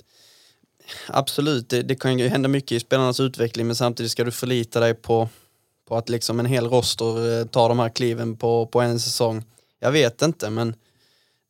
absolut, 1.07 1.69
det, 1.69 1.81
det 1.81 1.95
kan 1.95 2.19
ju 2.19 2.27
hända 2.27 2.49
mycket 2.49 2.71
i 2.71 2.79
spelarnas 2.79 3.19
utveckling 3.19 3.67
men 3.67 3.75
samtidigt 3.75 4.11
ska 4.11 4.23
du 4.23 4.31
förlita 4.31 4.79
dig 4.79 4.93
på, 4.93 5.29
på 5.87 5.97
att 5.97 6.09
liksom 6.09 6.39
en 6.39 6.45
hel 6.45 6.67
roster 6.67 7.39
eh, 7.39 7.45
tar 7.45 7.69
de 7.69 7.79
här 7.79 7.89
kliven 7.89 8.35
på, 8.35 8.65
på 8.65 8.81
en 8.81 8.99
säsong. 8.99 9.43
Jag 9.79 9.91
vet 9.91 10.21
inte 10.21 10.49
men 10.49 10.75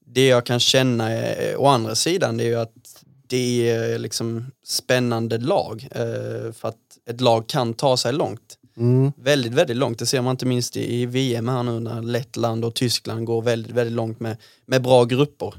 det 0.05 0.27
jag 0.27 0.45
kan 0.45 0.59
känna 0.59 1.11
är, 1.11 1.57
å 1.57 1.65
andra 1.67 1.95
sidan 1.95 2.37
det 2.37 2.43
är 2.43 2.47
ju 2.47 2.59
att 2.59 3.03
det 3.27 3.69
är 3.69 3.99
liksom 3.99 4.51
spännande 4.65 5.37
lag. 5.37 5.87
Eh, 5.91 6.53
för 6.53 6.67
att 6.67 6.75
ett 7.09 7.21
lag 7.21 7.47
kan 7.47 7.73
ta 7.73 7.97
sig 7.97 8.13
långt. 8.13 8.57
Mm. 8.77 9.11
Väldigt, 9.17 9.53
väldigt 9.53 9.77
långt. 9.77 9.99
Det 9.99 10.05
ser 10.05 10.21
man 10.21 10.31
inte 10.31 10.45
minst 10.45 10.77
i, 10.77 11.01
i 11.01 11.05
VM 11.05 11.47
här 11.47 11.63
nu 11.63 11.79
när 11.79 12.01
Lettland 12.01 12.65
och 12.65 12.75
Tyskland 12.75 13.25
går 13.25 13.41
väldigt, 13.41 13.71
väldigt 13.71 13.95
långt 13.95 14.19
med, 14.19 14.37
med 14.65 14.81
bra 14.81 15.03
grupper. 15.03 15.53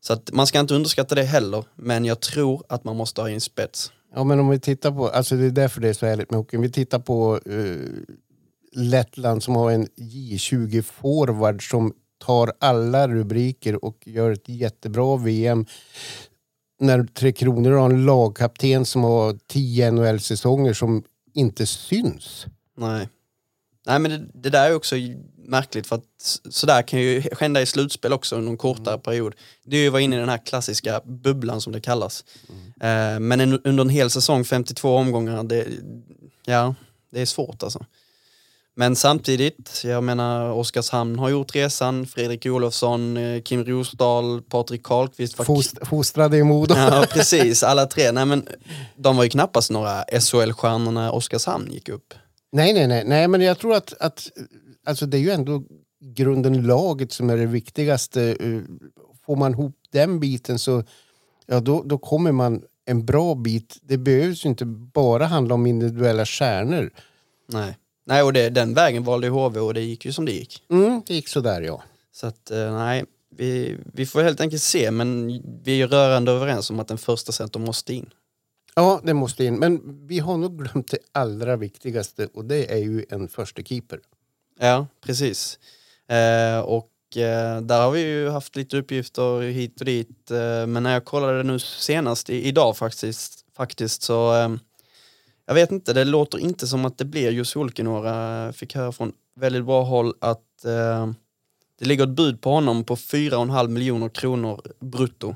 Så 0.00 0.12
att 0.12 0.32
man 0.32 0.46
ska 0.46 0.60
inte 0.60 0.74
underskatta 0.74 1.14
det 1.14 1.22
heller, 1.22 1.64
men 1.74 2.04
jag 2.04 2.20
tror 2.20 2.64
att 2.68 2.84
man 2.84 2.96
måste 2.96 3.20
ha 3.20 3.30
in 3.30 3.40
spets. 3.40 3.92
Ja, 4.14 4.24
men 4.24 4.40
om 4.40 4.48
vi 4.48 4.58
tittar 4.58 4.90
på, 4.90 5.08
alltså 5.08 5.36
det 5.36 5.46
är 5.46 5.50
därför 5.50 5.80
det 5.80 5.88
är 5.88 5.92
så 5.92 6.06
härligt 6.06 6.30
med 6.30 6.38
hockey. 6.38 6.56
Vi 6.56 6.70
tittar 6.70 6.98
på 6.98 7.40
uh, 7.48 7.88
Lettland 8.72 9.42
som 9.42 9.56
har 9.56 9.70
en 9.70 9.86
J20-forward 9.86 11.70
som 11.70 11.92
tar 12.18 12.52
alla 12.58 13.08
rubriker 13.08 13.84
och 13.84 14.06
gör 14.06 14.30
ett 14.30 14.48
jättebra 14.48 15.16
VM. 15.16 15.66
När 16.80 17.04
Tre 17.04 17.32
Kronor 17.32 17.70
har 17.70 17.90
en 17.90 18.04
lagkapten 18.04 18.84
som 18.84 19.04
har 19.04 19.38
tio 19.46 19.90
NHL-säsonger 19.90 20.72
som 20.72 21.02
inte 21.34 21.66
syns. 21.66 22.46
Nej. 22.76 23.08
Nej 23.86 23.98
men 23.98 24.10
det, 24.10 24.26
det 24.34 24.50
där 24.50 24.70
är 24.70 24.74
också 24.74 24.96
märkligt 25.44 25.86
för 25.86 25.96
att 25.96 26.40
sådär 26.50 26.82
kan 26.82 27.00
ju 27.00 27.22
hända 27.38 27.62
i 27.62 27.66
slutspel 27.66 28.12
också 28.12 28.36
under 28.36 28.50
en 28.50 28.56
kortare 28.56 28.98
period. 28.98 29.34
Det 29.64 29.76
är 29.76 29.80
ju 29.80 29.86
att 29.86 29.92
vara 29.92 30.02
inne 30.02 30.16
i 30.16 30.18
den 30.18 30.28
här 30.28 30.46
klassiska 30.46 31.00
bubblan 31.04 31.60
som 31.60 31.72
det 31.72 31.80
kallas. 31.80 32.24
Eh, 32.80 33.20
men 33.20 33.40
en, 33.40 33.60
under 33.64 33.84
en 33.84 33.90
hel 33.90 34.10
säsong, 34.10 34.44
52 34.44 34.96
omgångar, 34.96 35.42
det, 35.42 35.66
ja, 36.44 36.74
det 37.10 37.20
är 37.20 37.26
svårt 37.26 37.62
alltså. 37.62 37.84
Men 38.74 38.96
samtidigt, 38.96 39.82
jag 39.84 40.04
menar 40.04 40.50
Oskarshamn 40.50 41.18
har 41.18 41.28
gjort 41.28 41.54
resan, 41.54 42.06
Fredrik 42.06 42.46
Olofsson, 42.46 43.16
eh, 43.16 43.42
Kim 43.42 43.64
Rosdahl, 43.64 44.42
Patrik 44.42 44.82
Karlqvist. 44.82 45.44
Fost, 45.44 45.86
fostrade 45.86 46.36
i 46.36 46.42
Modo. 46.42 46.74
Ja 46.74 47.06
precis, 47.10 47.62
alla 47.62 47.86
tre. 47.86 48.12
Nej, 48.12 48.26
men 48.26 48.46
de 48.96 49.16
var 49.16 49.24
ju 49.24 49.30
knappast 49.30 49.70
några 49.70 50.04
SHL-stjärnor 50.04 50.90
när 50.90 51.14
Oskarshamn 51.14 51.72
gick 51.72 51.88
upp. 51.88 52.14
Nej, 52.52 52.72
nej, 52.72 52.86
nej, 52.86 53.04
nej, 53.06 53.28
men 53.28 53.40
jag 53.40 53.58
tror 53.58 53.74
att, 53.74 53.94
att 54.00 54.28
alltså 54.84 55.06
det 55.06 55.16
är 55.16 55.20
ju 55.20 55.30
ändå 55.30 55.64
grunden 56.00 56.66
laget 56.66 57.12
som 57.12 57.30
är 57.30 57.36
det 57.36 57.46
viktigaste. 57.46 58.36
Eh, 58.40 58.60
Får 59.26 59.36
man 59.36 59.52
ihop 59.52 59.76
den 59.90 60.20
biten 60.20 60.58
så 60.58 60.84
ja, 61.46 61.60
då, 61.60 61.82
då 61.82 61.98
kommer 61.98 62.32
man 62.32 62.62
en 62.84 63.06
bra 63.06 63.34
bit. 63.34 63.78
Det 63.82 63.98
behövs 63.98 64.44
ju 64.44 64.48
inte 64.48 64.64
bara 64.64 65.26
handla 65.26 65.54
om 65.54 65.66
individuella 65.66 66.26
stjärnor. 66.26 66.90
Nej, 67.46 67.78
Nej 68.04 68.22
och 68.22 68.32
det, 68.32 68.50
den 68.50 68.74
vägen 68.74 69.04
valde 69.04 69.28
HV 69.28 69.60
och 69.60 69.74
det 69.74 69.80
gick 69.80 70.04
ju 70.04 70.12
som 70.12 70.24
det 70.24 70.32
gick. 70.32 70.62
Mm, 70.70 71.02
det 71.06 71.14
gick 71.14 71.28
sådär 71.28 71.60
ja. 71.62 71.82
Så 72.12 72.26
att 72.26 72.50
eh, 72.50 72.72
nej, 72.72 73.04
vi, 73.36 73.76
vi 73.92 74.06
får 74.06 74.22
helt 74.22 74.40
enkelt 74.40 74.62
se 74.62 74.90
men 74.90 75.42
vi 75.64 75.82
är 75.82 75.88
rörande 75.88 76.32
överens 76.32 76.70
om 76.70 76.80
att 76.80 76.88
den 76.88 76.98
första 76.98 77.32
center 77.32 77.60
måste 77.60 77.94
in. 77.94 78.10
Ja, 78.74 79.00
det 79.04 79.14
måste 79.14 79.44
in. 79.44 79.54
Men 79.54 80.06
vi 80.06 80.18
har 80.18 80.36
nog 80.36 80.58
glömt 80.58 80.90
det 80.90 80.98
allra 81.12 81.56
viktigaste 81.56 82.28
och 82.34 82.44
det 82.44 82.72
är 82.72 82.78
ju 82.78 83.04
en 83.10 83.28
första 83.28 83.62
keeper. 83.62 84.00
Ja, 84.58 84.86
precis. 85.00 85.58
Eh, 86.08 86.60
och 86.60 87.16
eh, 87.16 87.60
där 87.60 87.82
har 87.82 87.90
vi 87.90 88.00
ju 88.00 88.28
haft 88.28 88.56
lite 88.56 88.76
uppgifter 88.76 89.40
hit 89.40 89.80
och 89.80 89.86
dit. 89.86 90.30
Eh, 90.30 90.66
men 90.66 90.82
när 90.82 90.92
jag 90.92 91.04
kollade 91.04 91.42
nu 91.42 91.58
senast 91.58 92.30
i, 92.30 92.48
idag 92.48 92.76
faktiskt, 92.76 93.44
faktiskt 93.56 94.02
så 94.02 94.34
eh, 94.34 94.48
jag 95.46 95.54
vet 95.54 95.72
inte, 95.72 95.92
det 95.92 96.04
låter 96.04 96.38
inte 96.38 96.66
som 96.66 96.84
att 96.84 96.98
det 96.98 97.04
blir 97.04 97.30
Jussi 97.30 97.58
Olkinuora. 97.58 98.44
Jag 98.44 98.56
Fick 98.56 98.74
höra 98.74 98.92
från 98.92 99.12
väldigt 99.34 99.64
bra 99.64 99.82
håll 99.82 100.14
att 100.20 100.64
eh, 100.64 101.12
det 101.78 101.84
ligger 101.84 102.04
ett 102.04 102.10
bud 102.10 102.40
på 102.40 102.50
honom 102.50 102.84
på 102.84 102.96
4,5 102.96 103.68
miljoner 103.68 104.08
kronor 104.08 104.62
brutto. 104.80 105.34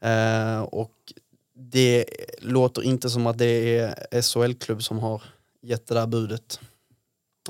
Eh, 0.00 0.60
och 0.60 1.12
det 1.56 2.04
låter 2.38 2.82
inte 2.82 3.10
som 3.10 3.26
att 3.26 3.38
det 3.38 3.78
är 3.78 4.22
SHL-klubb 4.22 4.82
som 4.82 4.98
har 4.98 5.22
gett 5.62 5.86
det 5.86 5.94
där 5.94 6.06
budet. 6.06 6.60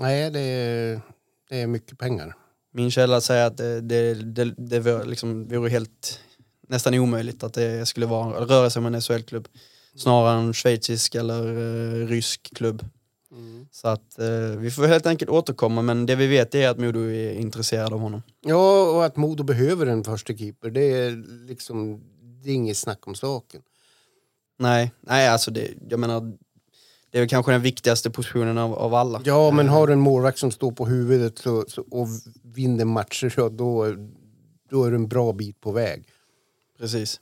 Nej, 0.01 0.31
det 0.31 0.41
är, 0.41 1.01
det 1.49 1.61
är 1.61 1.67
mycket 1.67 1.99
pengar. 1.99 2.37
Min 2.73 2.91
källa 2.91 3.21
säger 3.21 3.47
att 3.47 3.57
det, 3.57 3.81
det, 3.81 4.15
det, 4.15 4.55
det 4.57 4.81
var 4.81 5.05
liksom, 5.05 5.49
vore 5.49 5.71
helt 5.71 6.21
nästan 6.69 6.95
omöjligt 6.95 7.43
att 7.43 7.55
det 7.55 7.87
skulle 7.87 8.07
vara, 8.07 8.45
röra 8.45 8.71
sig 8.71 8.81
om 8.81 8.87
en 8.87 9.01
SHL-klubb. 9.01 9.49
Snarare 9.97 10.39
en 10.39 10.55
schweizisk 10.55 11.15
eller 11.15 11.47
eh, 11.47 12.07
rysk 12.07 12.55
klubb. 12.55 12.85
Så 13.71 13.89
att 13.89 14.19
eh, 14.19 14.59
vi 14.59 14.71
får 14.71 14.87
helt 14.87 15.07
enkelt 15.07 15.31
återkomma 15.31 15.83
men 15.83 16.07
det 16.07 16.17
vi 16.17 16.27
vet 16.27 16.55
är 16.55 16.69
att 16.69 16.79
Modo 16.79 17.01
är 17.01 17.33
intresserad 17.33 17.93
av 17.93 18.01
honom. 18.01 18.23
Ja, 18.41 18.91
och 18.91 19.05
att 19.05 19.17
Modo 19.17 19.45
behöver 19.45 19.87
en 19.87 20.05
första 20.05 20.37
keeper, 20.37 20.71
det 20.71 20.81
är 20.81 21.25
liksom 21.47 22.01
det 22.43 22.51
är 22.51 22.55
inget 22.55 22.77
snack 22.77 23.07
om 23.07 23.15
saken. 23.15 23.63
Nej, 24.59 24.93
nej 25.01 25.29
alltså 25.29 25.51
det, 25.51 25.71
jag 25.91 26.01
menar 26.01 26.33
det 27.15 27.19
är 27.19 27.23
väl 27.23 27.29
kanske 27.29 27.53
den 27.53 27.63
viktigaste 27.63 28.11
positionen 28.11 28.59
av, 28.59 28.75
av 28.75 28.95
alla. 28.95 29.21
Ja, 29.25 29.51
men 29.51 29.69
har 29.69 29.87
du 29.87 29.93
en 29.93 30.01
målvakt 30.01 30.39
som 30.39 30.51
står 30.51 30.73
på 30.73 30.87
huvudet 30.87 31.39
så, 31.39 31.65
så, 31.69 31.85
och 31.91 32.09
vinner 32.43 32.85
matcher, 32.85 33.35
ja, 33.37 33.49
då, 33.49 33.97
då 34.71 34.85
är 34.85 34.91
du 34.91 34.97
en 34.97 35.09
bra 35.09 35.33
bit 35.33 35.61
på 35.61 35.73
väg. 35.73 36.09
Precis. 36.79 37.21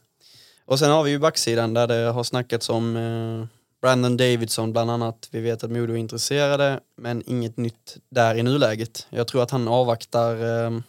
Och 0.64 0.78
sen 0.78 0.90
har 0.90 1.02
vi 1.02 1.10
ju 1.10 1.18
backsidan 1.18 1.74
där 1.74 1.86
det 1.86 2.10
har 2.10 2.24
snackats 2.24 2.68
om 2.68 2.96
eh, 2.96 3.46
Brandon 3.80 4.16
Davidson 4.16 4.72
bland 4.72 4.90
annat. 4.90 5.28
Vi 5.30 5.40
vet 5.40 5.64
att 5.64 5.70
Modo 5.70 5.92
är 5.92 5.96
intresserade 5.96 6.80
men 6.96 7.22
inget 7.26 7.56
nytt 7.56 7.96
där 8.10 8.34
i 8.34 8.42
nuläget. 8.42 9.06
Jag 9.10 9.28
tror 9.28 9.42
att 9.42 9.50
han 9.50 9.68
avvaktar, 9.68 10.64
eh, 10.66 10.80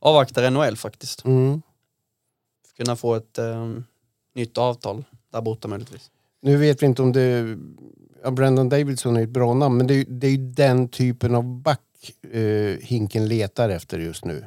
avvaktar 0.00 0.50
NHL 0.50 0.76
faktiskt. 0.76 1.24
Mm. 1.24 1.62
Kunna 2.76 2.96
få 2.96 3.14
ett 3.14 3.38
eh, 3.38 3.72
nytt 4.34 4.58
avtal 4.58 5.04
där 5.32 5.40
borta 5.40 5.68
möjligtvis. 5.68 6.10
Nu 6.42 6.56
vet 6.56 6.82
vi 6.82 6.86
inte 6.86 7.02
om 7.02 7.12
det... 7.12 7.58
Ja, 8.24 8.30
Brandon 8.30 8.68
Davidson 8.68 9.16
är 9.16 9.22
ett 9.22 9.28
bra 9.28 9.54
namn, 9.54 9.76
men 9.76 9.86
det 9.86 9.94
är, 9.94 10.04
det 10.08 10.26
är 10.26 10.30
ju 10.30 10.36
den 10.36 10.88
typen 10.88 11.34
av 11.34 11.62
back 11.62 11.80
eh, 12.32 12.76
Hinken 12.80 13.28
letar 13.28 13.68
efter 13.68 13.98
just 13.98 14.24
nu. 14.24 14.46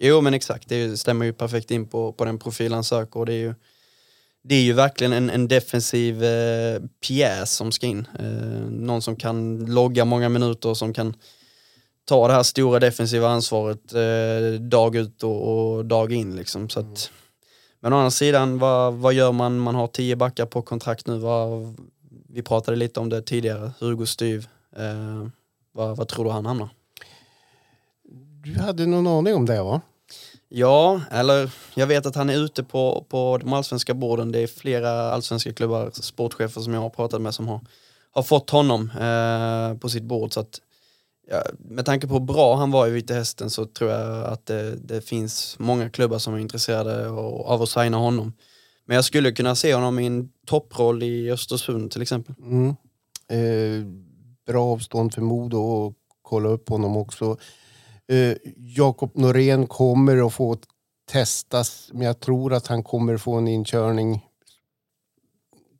Jo 0.00 0.20
men 0.20 0.34
exakt, 0.34 0.68
det 0.68 0.96
stämmer 0.96 1.26
ju 1.26 1.32
perfekt 1.32 1.70
in 1.70 1.86
på, 1.86 2.12
på 2.12 2.24
den 2.24 2.38
profil 2.38 2.72
han 2.72 2.84
söker 2.84 3.20
och 3.20 3.26
det 3.26 3.32
är 3.32 3.38
ju, 3.38 3.54
det 4.42 4.54
är 4.54 4.62
ju 4.62 4.72
verkligen 4.72 5.12
en, 5.12 5.30
en 5.30 5.48
defensiv 5.48 6.24
eh, 6.24 6.80
pjäs 7.06 7.52
som 7.52 7.72
ska 7.72 7.86
in. 7.86 8.06
Eh, 8.18 8.70
någon 8.70 9.02
som 9.02 9.16
kan 9.16 9.66
logga 9.66 10.04
många 10.04 10.28
minuter 10.28 10.68
och 10.68 10.76
som 10.76 10.94
kan 10.94 11.14
ta 12.04 12.28
det 12.28 12.34
här 12.34 12.42
stora 12.42 12.80
defensiva 12.80 13.28
ansvaret 13.28 13.92
eh, 13.94 14.60
dag 14.60 14.96
ut 14.96 15.22
och, 15.22 15.74
och 15.76 15.84
dag 15.84 16.12
in 16.12 16.36
liksom. 16.36 16.68
Så 16.68 16.80
att, 16.80 17.10
men 17.86 17.92
å 17.92 17.96
andra 17.96 18.10
sidan, 18.10 18.58
vad, 18.58 18.94
vad 18.94 19.14
gör 19.14 19.32
man? 19.32 19.58
Man 19.58 19.74
har 19.74 19.86
tio 19.86 20.16
backar 20.16 20.46
på 20.46 20.62
kontrakt 20.62 21.06
nu. 21.06 21.18
Vad, 21.18 21.74
vi 22.28 22.42
pratade 22.42 22.76
lite 22.76 23.00
om 23.00 23.08
det 23.08 23.22
tidigare, 23.22 23.72
Hugo 23.80 24.06
Styv. 24.06 24.48
Eh, 24.76 25.28
vad, 25.72 25.96
vad 25.96 26.08
tror 26.08 26.24
du 26.24 26.30
han 26.30 26.46
hamnar? 26.46 26.68
Du 28.44 28.60
hade 28.60 28.86
någon 28.86 29.06
aning 29.06 29.34
om 29.34 29.46
det 29.46 29.62
va? 29.62 29.80
Ja, 30.48 31.00
eller 31.10 31.50
jag 31.74 31.86
vet 31.86 32.06
att 32.06 32.14
han 32.14 32.30
är 32.30 32.44
ute 32.44 32.64
på, 32.64 33.04
på 33.08 33.38
de 33.38 33.52
allsvenska 33.52 33.94
borden. 33.94 34.32
Det 34.32 34.38
är 34.40 34.46
flera 34.46 34.90
allsvenska 34.90 35.52
klubbar, 35.52 35.90
sportchefer 35.92 36.60
som 36.60 36.74
jag 36.74 36.80
har 36.80 36.90
pratat 36.90 37.20
med 37.20 37.34
som 37.34 37.48
har, 37.48 37.60
har 38.10 38.22
fått 38.22 38.50
honom 38.50 38.90
eh, 38.90 39.78
på 39.78 39.88
sitt 39.88 40.04
bord. 40.04 40.32
Så 40.32 40.40
att, 40.40 40.60
ja, 41.30 41.42
med 41.58 41.84
tanke 41.84 42.06
på 42.06 42.14
hur 42.14 42.20
bra 42.20 42.56
han 42.56 42.70
var 42.70 42.86
i 42.86 42.90
Vita 42.90 43.14
Hästen 43.14 43.50
så 43.50 43.64
tror 43.66 43.90
jag 43.90 44.24
att 44.24 44.46
det, 44.46 44.76
det 44.76 45.00
finns 45.00 45.56
många 45.58 45.90
klubbar 45.90 46.18
som 46.18 46.34
är 46.34 46.38
intresserade 46.38 47.08
av, 47.08 47.62
att 47.62 47.68
signa 47.68 47.96
honom. 47.96 48.32
Men 48.84 48.94
jag 48.94 49.04
skulle 49.04 49.32
kunna 49.32 49.54
se 49.54 49.74
honom 49.74 49.98
i 49.98 50.06
en 50.06 50.28
topproll 50.46 51.02
i 51.02 51.30
Östersund 51.30 51.90
till 51.90 52.02
exempel. 52.02 52.34
Mm. 52.38 52.68
Eh, 53.28 53.86
bra 54.46 54.64
avstånd 54.64 55.14
för 55.14 55.22
Modo 55.22 55.58
och 55.58 55.94
kolla 56.22 56.48
upp 56.48 56.68
honom 56.68 56.96
också. 56.96 57.36
Eh, 58.08 58.36
Jakob 58.56 59.10
Norén 59.14 59.66
kommer 59.66 60.26
att 60.26 60.34
få 60.34 60.56
testas. 61.10 61.90
Men 61.92 62.02
jag 62.02 62.20
tror 62.20 62.54
att 62.54 62.66
han 62.66 62.82
kommer 62.82 63.16
få 63.16 63.34
en 63.34 63.48
inkörning 63.48 64.26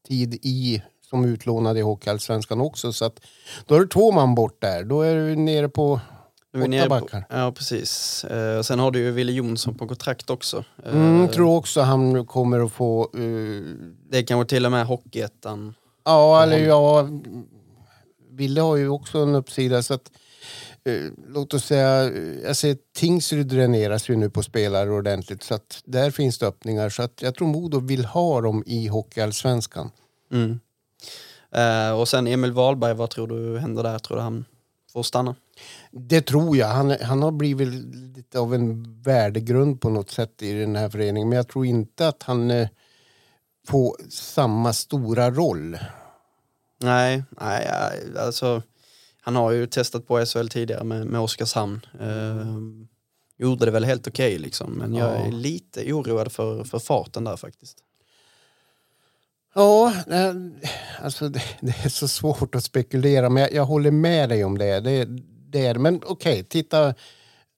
tid 0.09 0.35
i 0.35 0.83
som 1.11 1.25
utlånad 1.25 1.79
i 1.79 1.81
Hockeyallsvenskan 1.81 2.61
också. 2.61 2.93
Så 2.93 3.05
att, 3.05 3.21
då 3.67 3.75
är 3.75 3.81
det 3.81 3.87
två 3.87 4.13
man 4.13 4.35
bort 4.35 4.61
där. 4.63 4.85
Då 4.85 5.03
är 5.03 5.15
du 5.15 5.37
nere 5.37 5.69
på 5.69 6.01
åtta 6.57 6.67
nere 6.67 6.83
på- 6.83 6.89
backar. 6.89 7.25
Ja, 7.31 7.53
precis. 7.53 8.25
Eh, 8.25 8.63
sen 8.63 8.79
har 8.79 8.91
du 8.91 8.99
ju 8.99 9.11
Wille 9.11 9.33
Jonsson 9.33 9.75
på 9.75 9.87
kontrakt 9.89 10.31
också. 10.31 10.65
Eh, 10.87 10.95
Mm, 10.97 11.29
tror 11.29 11.57
också 11.57 11.81
han 11.81 12.27
kommer 12.27 12.61
att 12.65 12.73
få... 12.73 13.03
eh, 13.15 13.21
Det 14.11 14.23
kanske 14.23 14.49
till 14.55 14.67
och 14.67 14.73
med 14.73 14.87
Hockeyettan. 14.87 15.75
ja, 16.05 16.43
eller 16.43 16.59
ja... 16.59 17.09
Ville 18.31 18.61
har 18.61 18.77
ju 18.77 18.89
också 18.89 19.19
en 19.19 19.35
uppsida 19.35 19.83
så 19.83 19.95
att... 19.95 20.11
eh, 20.85 21.03
låt 21.29 21.55
oss 21.55 21.65
säga, 21.65 22.05
eh, 22.05 22.23
jag 22.45 22.57
ser 22.57 22.77
Tingsryd 22.97 23.47
dräneras 23.47 24.09
ju 24.11 24.17
nu 24.17 24.31
på 24.31 24.43
spelare 24.43 24.91
ordentligt 24.91 25.43
så 25.43 25.55
att 25.55 25.81
där 25.85 26.11
finns 26.11 26.39
det 26.39 26.47
öppningar. 26.47 26.89
Så 26.89 27.03
att 27.03 27.23
jag 27.23 27.35
tror 27.35 27.49
Modo 27.49 27.81
vill 27.81 28.05
ha 28.05 28.41
dem 28.41 28.63
i 28.67 28.87
Hockeyallsvenskan. 28.87 29.91
Mm. 30.33 30.61
Eh, 31.51 32.01
och 32.01 32.09
sen 32.09 32.27
Emil 32.27 32.53
Wahlberg, 32.53 32.95
vad 32.95 33.11
tror 33.11 33.27
du 33.27 33.59
händer 33.59 33.83
där? 33.83 33.99
Tror 33.99 34.17
du 34.17 34.23
han 34.23 34.45
får 34.93 35.03
stanna? 35.03 35.35
Det 35.91 36.21
tror 36.21 36.57
jag. 36.57 36.67
Han, 36.67 36.97
han 37.03 37.23
har 37.23 37.33
blivit 37.33 37.69
lite 38.17 38.39
av 38.39 38.55
en 38.55 38.97
värdegrund 39.03 39.81
på 39.81 39.91
något 39.91 40.11
sätt 40.11 40.43
i 40.43 40.53
den 40.53 40.77
här 40.77 40.89
föreningen. 40.89 41.29
Men 41.29 41.37
jag 41.37 41.49
tror 41.49 41.67
inte 41.67 42.09
att 42.09 42.23
han 42.23 42.51
eh, 42.51 42.69
får 43.69 43.97
samma 44.11 44.73
stora 44.73 45.31
roll. 45.31 45.79
Nej, 46.81 47.23
nej, 47.41 47.67
ja, 47.69 47.91
alltså 48.23 48.63
han 49.21 49.37
har 49.37 49.51
ju 49.51 49.67
testat 49.67 50.07
på 50.07 50.27
SHL 50.27 50.49
tidigare 50.49 50.85
med, 50.85 51.07
med 51.07 51.21
Oskarshamn. 51.21 51.87
Eh, 52.01 52.57
gjorde 53.39 53.65
det 53.65 53.71
väl 53.71 53.85
helt 53.85 54.09
okej 54.09 54.39
liksom, 54.39 54.73
men 54.73 54.95
jag 54.95 55.27
är 55.27 55.33
lite 55.33 55.93
oroad 55.93 56.33
för, 56.33 56.65
för 56.65 56.79
farten 56.79 57.25
där 57.25 57.37
faktiskt. 57.37 57.79
Ja, 59.59 59.93
alltså 61.03 61.29
det, 61.29 61.43
det 61.61 61.85
är 61.85 61.89
så 61.89 62.09
svårt 62.09 62.55
att 62.55 62.65
spekulera. 62.65 63.31
Men 63.31 63.43
jag, 63.43 63.53
jag 63.53 63.65
håller 63.65 63.91
med 63.91 64.29
dig 64.29 64.45
om 64.45 64.59
det. 64.59 64.81
det, 64.81 65.09
det 65.51 65.67
är, 65.67 65.75
men 65.75 66.01
okej, 66.07 66.45
titta. 66.45 66.95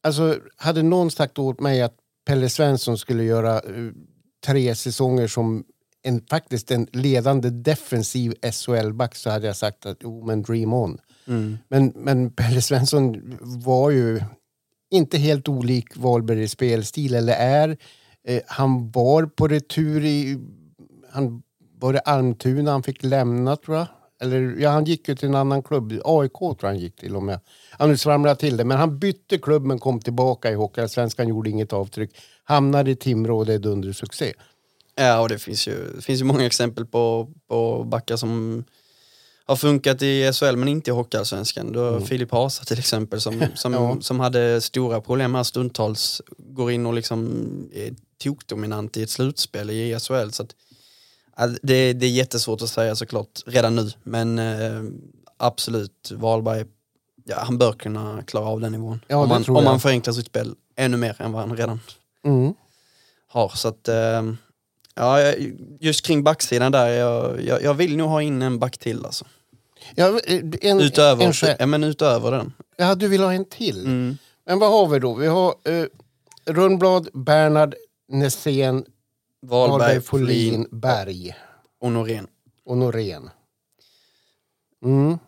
Alltså, 0.03 0.39
hade 0.57 0.83
någon 0.83 1.11
sagt 1.11 1.39
åt 1.39 1.61
mig 1.61 1.83
att 1.83 1.95
Pelle 2.27 2.49
Svensson 2.49 2.99
skulle 2.99 3.25
göra 3.25 3.55
eh, 3.55 3.93
tre 4.47 4.75
säsonger 4.75 5.27
som 5.27 5.65
en, 6.03 6.27
faktiskt 6.31 6.71
en 6.71 6.87
ledande 6.93 7.51
defensiv 7.51 8.35
SHL-back 8.53 9.15
så 9.15 9.31
hade 9.31 9.47
jag 9.47 9.57
sagt 9.57 9.87
att 9.87 9.97
jo, 10.01 10.27
men 10.27 10.43
dream 10.43 10.73
on. 10.73 10.99
Mm. 11.27 11.59
Men, 11.69 11.93
men 11.97 12.31
Pelle 12.31 12.63
Svensson 12.63 13.39
var 13.41 13.91
ju 13.91 14.21
inte 14.91 15.19
helt 15.19 15.49
olik 15.49 15.97
Wahlberg 15.97 16.43
i 16.43 16.49
spelstil, 16.49 17.15
eller 17.15 17.35
är. 17.35 17.77
Eh, 18.25 18.43
han 18.47 18.91
var 18.91 19.27
på 19.27 19.49
retur 19.49 20.05
i... 20.05 20.39
Han 21.11 21.43
var 21.81 21.93
det 21.93 22.01
Almtuna 22.01 22.71
han 22.71 22.83
fick 22.83 23.03
lämna, 23.03 23.57
tror 23.57 23.77
jag. 23.77 23.87
Eller, 24.21 24.57
ja, 24.59 24.71
han 24.71 24.85
gick 24.85 25.09
ju 25.09 25.15
till 25.15 25.29
en 25.29 25.35
annan 25.35 25.63
klubb. 25.63 25.93
AIK 26.05 26.33
tror 26.33 26.57
jag 26.61 26.69
han 26.69 26.79
gick 26.79 26.97
till 26.97 27.17
och 27.17 27.23
med. 27.23 27.41
Ja, 27.79 27.87
nu 27.87 27.97
svamlar 27.97 28.31
jag 28.31 28.39
till 28.39 28.57
det. 28.57 28.65
Men 28.65 28.79
han 28.79 28.99
bytte 28.99 29.39
klubb 29.39 29.65
men 29.65 29.79
kom 29.79 30.01
tillbaka 30.01 30.51
i 30.51 30.55
Hockeyallsvenskan, 30.55 31.29
gjorde 31.29 31.51
inget 31.51 31.73
avtryck. 31.73 32.11
Hamnade 32.45 32.91
i 32.91 32.97
Timrå 32.97 33.39
och 33.39 33.47
det 33.47 33.55
är 33.55 33.59
dundersuccé. 33.59 34.33
Ja, 34.95 35.21
och 35.21 35.29
det 35.29 35.39
finns 35.39 35.69
ju, 35.69 35.93
det 35.97 36.03
finns 36.03 36.21
ju 36.21 36.25
många 36.25 36.47
exempel 36.47 36.87
på, 36.87 37.29
på 37.49 37.85
backar 37.85 38.17
som 38.17 38.65
har 39.47 39.57
funkat 39.57 40.03
i 40.03 40.33
SHL 40.33 40.57
men 40.57 40.69
inte 40.69 40.91
i 40.91 40.95
Hockeyallsvenskan. 40.95 41.73
Du 41.73 41.79
har 41.79 42.01
Filip 42.01 42.33
Hasa 42.33 42.65
till 42.65 42.79
exempel 42.79 43.21
som, 43.21 43.43
som, 43.55 43.73
Ja. 43.73 43.97
som 44.01 44.21
hade 44.21 44.61
stora 44.61 45.01
problem 45.01 45.35
här 45.35 45.43
stundtals. 45.43 46.23
Går 46.39 46.71
in 46.73 46.87
och 46.87 46.95
liksom 46.95 47.29
är 47.75 47.95
tokdominant 48.23 48.97
i 48.97 49.03
ett 49.03 49.11
slutspel 49.11 49.71
i 49.71 49.99
SHL. 50.01 50.31
Så 50.31 50.43
att, 50.43 50.55
det, 51.47 51.93
det 51.93 52.07
är 52.07 52.11
jättesvårt 52.11 52.63
att 52.63 52.69
säga 52.69 52.97
såklart 52.97 53.43
redan 53.47 53.77
nu. 53.77 53.91
Men 54.03 54.39
eh, 54.39 54.83
absolut, 55.37 56.11
Wahlberg, 56.15 56.65
ja, 57.25 57.37
han 57.39 57.59
bör 57.59 57.73
kunna 57.73 58.23
klara 58.27 58.45
av 58.47 58.61
den 58.61 58.73
nivån. 58.73 59.01
Ja, 59.09 59.17
om 59.17 59.45
tror 59.45 59.59
om 59.59 59.65
man 59.65 59.81
förenklar 59.81 60.15
sitt 60.15 60.27
spel 60.27 60.55
ännu 60.77 60.97
mer 60.97 61.17
än 61.23 61.33
vad 61.33 61.49
han 61.49 61.57
redan 61.57 61.81
Mm. 62.25 62.55
har. 63.29 63.49
Så 63.49 63.69
att, 63.69 63.89
eh, 63.89 64.23
ja, 64.95 65.33
just 65.81 66.07
kring 66.07 66.23
backsidan 66.25 66.73
där, 66.73 66.87
jag, 66.89 67.43
jag, 67.45 67.63
jag 67.63 67.75
vill 67.75 67.97
nog 67.97 68.09
ha 68.09 68.23
in 68.23 68.43
en 68.43 68.59
back 68.59 68.79
till 68.79 69.05
alltså. 69.07 69.25
Ja, 69.95 70.21
eh, 70.27 70.41
en, 70.61 70.81
Utöver, 70.81 71.25
en, 71.49 71.57
ja, 71.59 71.67
men 71.67 71.85
utöver 71.85 72.31
den. 72.31 72.53
ja, 72.77 72.95
du 72.95 73.09
vill 73.09 73.23
ha 73.23 73.33
en 73.33 73.45
till? 73.45 73.81
Mm. 73.85 74.19
Men 74.47 74.59
vad 74.59 74.71
har 74.71 74.87
vi 74.89 74.99
då? 74.99 75.15
Vi 75.15 75.27
har 75.27 75.55
eh, 75.65 75.85
Rundblad, 76.45 77.09
Bernhard, 77.13 77.75
Nässén, 78.09 78.85
Wahlberg, 79.41 79.79
Wahlberg, 79.79 80.01
Folin 80.01 80.67
Berg 80.71 81.37
och 81.81 81.93
Norén. 81.93 82.27
och 82.65 82.77
Norén. 82.77 83.31
Mm. 84.85 85.19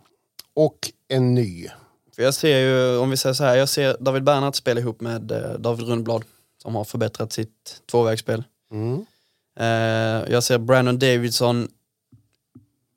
Och 0.55 0.93
en 1.09 1.35
ny. 1.35 1.69
För 2.17 2.23
jag 2.23 2.35
ser 2.35 2.59
ju, 2.59 2.97
om 2.97 3.11
vi 3.11 3.17
säger 3.17 3.35
så 3.35 3.45
här, 3.45 3.57
jag 3.57 3.69
ser 3.69 3.97
David 4.01 4.25
Bernhardt 4.25 4.57
spela 4.57 4.81
ihop 4.81 5.01
med 5.01 5.33
eh, 5.33 5.53
David 5.53 5.87
Rundblad 5.87 6.25
som 6.63 6.75
har 6.75 6.85
förbättrat 6.85 7.33
sitt 7.33 7.83
tvåvägsspel. 7.91 8.45
Mm. 8.73 9.07
Eh, 9.59 10.33
jag 10.33 10.43
ser 10.45 10.59
Brandon 10.59 10.99
Davidson 10.99 11.69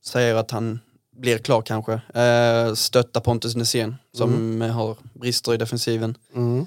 säger 0.05 0.35
att 0.35 0.51
han 0.51 0.79
blir 1.11 1.37
klar 1.37 1.61
kanske. 1.61 1.93
Eh, 2.21 2.73
stötta 2.73 3.21
Pontus 3.21 3.55
Nässén 3.55 3.95
som 4.13 4.61
eh, 4.61 4.71
har 4.71 4.97
brister 5.13 5.53
i 5.53 5.57
defensiven. 5.57 6.17
Mm. 6.35 6.65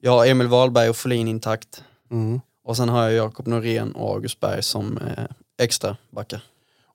Jag 0.00 0.10
har 0.10 0.26
Emil 0.26 0.46
Wahlberg 0.48 0.88
och 0.88 0.96
Folin 0.96 1.28
intakt. 1.28 1.84
Mm. 2.10 2.40
Och 2.64 2.76
sen 2.76 2.88
har 2.88 3.02
jag 3.02 3.12
Jakob 3.12 3.46
Norén 3.46 3.92
och 3.92 4.08
August 4.14 4.40
Berg 4.40 4.62
som 4.62 4.98
eh, 4.98 5.24
extra 5.58 5.96
backar. 6.10 6.40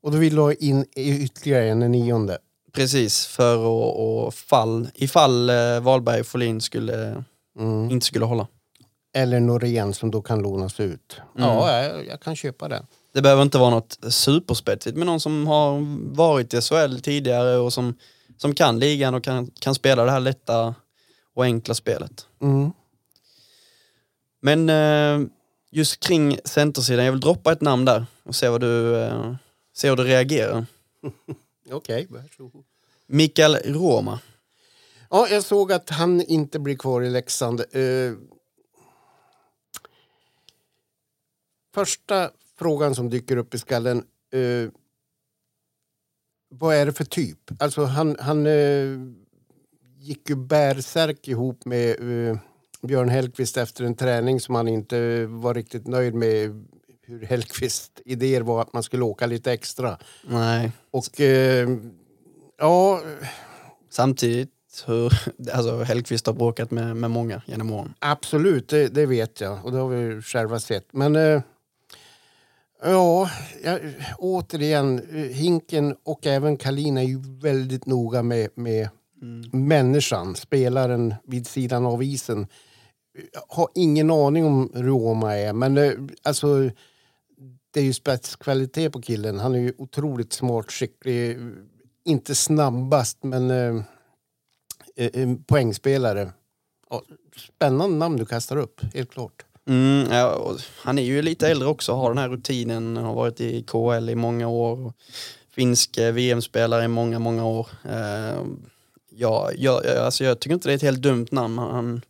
Och 0.01 0.11
då 0.11 0.17
vill 0.17 0.35
du 0.35 0.41
ha 0.41 0.53
in 0.53 0.85
ytterligare 0.95 1.69
en, 1.69 1.81
en 1.81 1.91
nionde. 1.91 2.37
Precis, 2.73 3.25
för 3.25 3.53
att 3.55 3.95
och 3.97 4.33
fall, 4.33 4.87
ifall 4.95 5.49
eh, 5.49 5.79
Wahlberg 5.79 6.19
och 6.19 6.25
Folin 6.25 6.61
skulle, 6.61 7.23
Mm. 7.59 7.91
inte 7.91 8.05
skulle 8.05 8.25
hålla. 8.25 8.47
Eller 9.13 9.39
Norén 9.39 9.93
som 9.93 10.11
då 10.11 10.21
kan 10.21 10.41
lånas 10.41 10.79
ut. 10.79 11.21
Mm. 11.37 11.49
Ja, 11.49 11.83
jag, 11.83 12.07
jag 12.07 12.19
kan 12.21 12.35
köpa 12.35 12.67
den. 12.67 12.85
Det 13.13 13.21
behöver 13.21 13.41
inte 13.41 13.57
vara 13.57 13.69
något 13.69 13.97
superspetsigt, 14.09 14.97
men 14.97 15.05
någon 15.07 15.19
som 15.19 15.47
har 15.47 15.79
varit 16.15 16.53
i 16.53 16.61
SHL 16.61 16.99
tidigare 16.99 17.57
och 17.57 17.73
som, 17.73 17.95
som 18.37 18.55
kan 18.55 18.79
ligan 18.79 19.15
och 19.15 19.23
kan, 19.23 19.47
kan 19.59 19.75
spela 19.75 20.05
det 20.05 20.11
här 20.11 20.19
lätta 20.19 20.75
och 21.33 21.43
enkla 21.43 21.73
spelet. 21.73 22.25
Mm. 22.41 22.71
Men 24.41 24.69
eh, 24.69 25.27
just 25.71 25.99
kring 25.99 26.39
centersidan, 26.45 27.05
jag 27.05 27.11
vill 27.11 27.21
droppa 27.21 27.51
ett 27.51 27.61
namn 27.61 27.85
där 27.85 28.05
och 28.23 28.35
se 28.35 28.49
vad 28.49 28.61
du, 28.61 28.95
eh, 28.95 29.35
se 29.73 29.89
hur 29.89 29.95
du 29.95 30.03
reagerar. 30.03 30.65
Okej, 31.71 32.07
varsågod. 32.09 32.63
Mikael 33.07 33.55
Roma. 33.55 34.19
Ja, 35.09 35.27
jag 35.27 35.43
såg 35.43 35.71
att 35.71 35.89
han 35.89 36.21
inte 36.21 36.59
blir 36.59 36.75
kvar 36.75 37.01
i 37.01 37.09
Leksand. 37.09 37.59
Eh, 37.71 38.13
första 41.73 42.31
frågan 42.57 42.95
som 42.95 43.09
dyker 43.09 43.37
upp 43.37 43.53
i 43.53 43.57
skallen. 43.57 43.97
Eh, 44.33 44.69
vad 46.49 46.75
är 46.75 46.85
det 46.85 46.93
för 46.93 47.05
typ? 47.05 47.61
Alltså 47.61 47.83
han, 47.83 48.15
han 48.19 48.47
eh, 48.47 48.99
gick 49.97 50.29
ju 50.29 50.35
bärsärk 50.35 51.27
ihop 51.27 51.65
med 51.65 51.89
eh, 52.29 52.37
Björn 52.81 53.09
Hellkvist 53.09 53.57
efter 53.57 53.83
en 53.83 53.95
träning 53.95 54.39
som 54.39 54.55
han 54.55 54.67
inte 54.67 55.25
var 55.25 55.53
riktigt 55.53 55.87
nöjd 55.87 56.13
med. 56.13 56.65
Hur 57.01 57.25
Hellkvist 57.25 58.01
idéer 58.05 58.41
var 58.41 58.61
att 58.61 58.73
man 58.73 58.83
skulle 58.83 59.03
åka 59.03 59.25
lite 59.25 59.51
extra. 59.51 59.97
Nej, 60.23 60.71
Och 60.91 61.21
eh, 61.21 61.69
ja, 62.57 63.01
samtidigt 63.89 64.49
hur, 64.87 65.13
alltså 65.53 65.83
Hellkvist 65.83 66.25
har 66.27 66.33
bråkat 66.33 66.71
med, 66.71 66.95
med 66.97 67.11
många 67.11 67.41
genom 67.45 67.71
åren. 67.71 67.93
Absolut, 67.99 68.67
det, 68.69 68.87
det 68.87 69.05
vet 69.05 69.41
jag 69.41 69.65
och 69.65 69.71
det 69.71 69.77
har 69.77 69.89
vi 69.89 70.21
själva 70.21 70.59
sett. 70.59 70.87
Men 70.91 71.15
eh, 71.15 71.41
ja, 72.83 73.29
ja, 73.63 73.79
återigen, 74.17 75.01
Hinken 75.33 75.95
och 76.03 76.27
även 76.27 76.57
Kalin 76.57 76.97
är 76.97 77.03
ju 77.03 77.19
väldigt 77.41 77.85
noga 77.85 78.23
med, 78.23 78.49
med 78.55 78.89
människan, 79.51 80.35
spelaren 80.35 81.15
vid 81.23 81.47
sidan 81.47 81.85
av 81.85 82.03
isen. 82.03 82.47
Jag 83.33 83.41
har 83.49 83.67
ingen 83.75 84.11
aning 84.11 84.45
om 84.45 84.71
hur 84.73 84.83
Roma 84.83 85.37
är, 85.37 85.53
men 85.53 85.77
alltså 86.23 86.69
det 87.71 87.79
är 87.79 87.83
ju 87.83 87.93
spetskvalitet 87.93 88.93
på 88.93 89.01
killen. 89.01 89.39
Han 89.39 89.55
är 89.55 89.59
ju 89.59 89.73
otroligt 89.77 90.33
smart, 90.33 90.71
skicklig, 90.71 91.37
inte 92.05 92.35
snabbast 92.35 93.17
men 93.23 93.51
eh, 93.51 93.83
eh, 94.95 95.09
en 95.21 95.43
poängspelare. 95.43 96.31
Ja, 96.89 97.01
spännande 97.55 97.97
namn 97.97 98.17
du 98.17 98.25
kastar 98.25 98.57
upp, 98.57 98.81
helt 98.93 99.11
klart. 99.11 99.45
Mm, 99.67 100.07
ja, 100.11 100.35
och 100.35 100.57
han 100.83 100.99
är 100.99 101.03
ju 101.03 101.21
lite 101.21 101.47
äldre 101.47 101.67
också, 101.67 101.93
har 101.93 102.09
den 102.09 102.17
här 102.17 102.29
rutinen, 102.29 102.97
har 102.97 103.13
varit 103.15 103.41
i 103.41 103.63
KL 103.63 104.09
i 104.09 104.15
många 104.15 104.47
år. 104.47 104.85
och 104.85 104.93
Finsk 105.51 105.97
eh, 105.97 106.13
VM-spelare 106.13 106.83
i 106.83 106.87
många, 106.87 107.19
många 107.19 107.45
år. 107.45 107.67
Eh, 107.89 108.41
ja, 109.09 109.51
jag, 109.55 109.85
jag- 109.85 109.97
alltså 109.97 110.23
jag 110.23 110.39
tycker 110.39 110.53
inte 110.53 110.67
det 110.69 110.73
är 110.73 110.75
ett 110.75 110.81
helt 110.81 111.01
dumt 111.01 111.27
namn. 111.31 111.57
Han, 111.57 112.01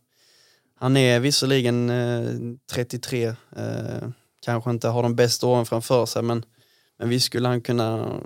han 0.80 0.96
är 0.96 1.20
visserligen 1.20 1.90
eh, 1.90 2.56
33, 2.72 3.26
eh, 3.26 3.34
kanske 4.44 4.70
inte 4.70 4.88
har 4.88 5.02
de 5.02 5.14
bästa 5.16 5.46
åren 5.46 5.66
framför 5.66 6.06
sig 6.06 6.22
men, 6.22 6.44
men 6.98 7.08
visst 7.08 7.26
skulle 7.26 7.48
han 7.48 7.60
kunna 7.60 8.20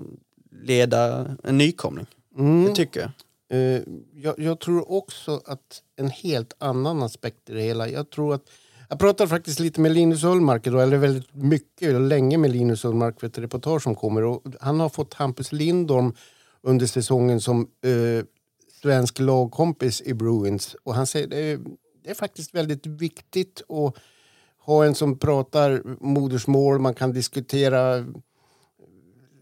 leda 0.62 1.26
en 1.44 1.58
nykomling. 1.58 2.06
Mm. 2.38 2.64
Det 2.64 2.74
tycker 2.74 3.00
jag. 3.00 3.10
Eh, 3.58 3.82
jag, 4.14 4.38
jag 4.38 4.60
tror 4.60 4.92
också 4.92 5.40
att 5.46 5.82
en 5.96 6.10
helt 6.10 6.54
annan 6.58 7.02
aspekt 7.02 7.50
i 7.50 7.52
det 7.52 7.62
hela. 7.62 7.88
Jag 7.88 8.10
tror 8.10 8.34
att 8.34 8.42
jag 8.88 8.98
pratade 8.98 9.28
faktiskt 9.30 9.60
lite 9.60 9.80
med 9.80 9.92
Linus 9.92 10.24
Ullmark 10.24 10.66
idag, 10.66 10.82
eller 10.82 10.96
väldigt 10.96 11.34
mycket, 11.34 12.00
länge 12.00 12.38
med 12.38 12.50
Linus 12.50 12.84
Ullmark 12.84 13.20
för 13.20 13.26
ett 13.26 13.38
reportage 13.38 13.82
som 13.82 13.94
kommer. 13.94 14.22
Och 14.22 14.42
han 14.60 14.80
har 14.80 14.88
fått 14.88 15.14
Hampus 15.14 15.52
Lindorm 15.52 16.14
under 16.62 16.86
säsongen 16.86 17.40
som 17.40 17.60
eh, 17.60 18.24
svensk 18.82 19.18
lagkompis 19.18 20.02
i 20.02 20.14
Bruins. 20.14 20.76
Och 20.82 20.94
han 20.94 21.06
säger 21.06 21.26
det 21.26 21.38
är, 21.38 21.60
det 22.04 22.10
är 22.10 22.14
faktiskt 22.14 22.54
väldigt 22.54 22.86
viktigt 22.86 23.62
att 23.68 23.94
ha 24.58 24.84
en 24.84 24.94
som 24.94 25.18
pratar 25.18 25.82
modersmål. 26.00 26.78
Man 26.78 26.94
kan 26.94 27.12
diskutera 27.12 28.06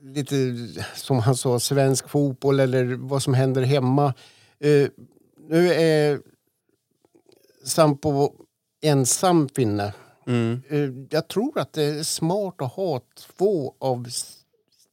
lite, 0.03 0.35
som 0.95 1.19
han 1.19 1.37
sa, 1.37 1.61
svensk 1.61 2.09
fotboll 2.09 2.61
eller 2.61 2.85
vad 2.85 3.23
som 3.23 3.35
händer 3.35 3.63
hemma. 3.63 4.15
Eh, 4.59 4.89
nu 5.49 5.73
är 5.73 6.21
Sampo 7.65 8.33
ensam 8.83 9.49
finne. 9.49 9.95
Mm. 10.27 10.63
Eh, 10.69 10.91
jag 11.11 11.29
tror 11.29 11.59
att 11.59 11.73
det 11.73 11.83
är 11.83 12.03
smart 12.03 12.55
att 12.59 12.73
ha 12.73 13.01
två 13.17 13.75
av 13.79 14.09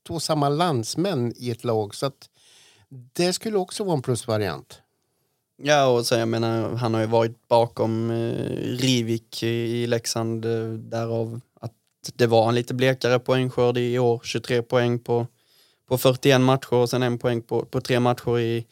två 0.08 0.20
samma 0.20 0.50
landsmän 0.50 1.34
i 1.36 1.52
ett 1.52 1.64
lag. 1.64 1.96
Så 1.96 2.06
att 2.06 2.30
det 2.90 3.34
skulle 3.34 3.58
också 3.58 3.84
vara 3.84 3.96
en 3.96 4.02
plusvariant. 4.02 4.82
Ja, 5.62 5.86
och 5.88 6.06
så, 6.06 6.16
jag 6.16 6.28
menar, 6.28 6.70
han 6.76 6.94
har 6.94 7.02
ju 7.02 7.08
varit 7.08 7.48
bakom 7.48 8.12
eh, 8.12 8.78
Rivik 8.78 9.44
i, 9.44 9.88
Leksand, 9.88 10.46
eh, 10.46 10.68
därav 10.70 11.42
att 11.62 11.72
det 12.14 12.28
var 12.28 12.50
en 12.50 12.56
lite 12.56 12.74
blekare 12.74 13.20
poängskörd 13.20 13.78
i 13.78 14.00
år, 14.00 14.22
23 14.24 14.62
poäng 14.62 15.00
på, 15.00 15.28
på 15.88 15.98
41 15.98 16.42
matcher 16.42 16.74
och 16.74 16.90
sen 16.90 17.04
en 17.04 17.18
poäng 17.18 17.42
på, 17.42 17.66
på 17.66 17.82
tre 17.82 18.00
matcher 18.00 18.40
i, 18.40 18.66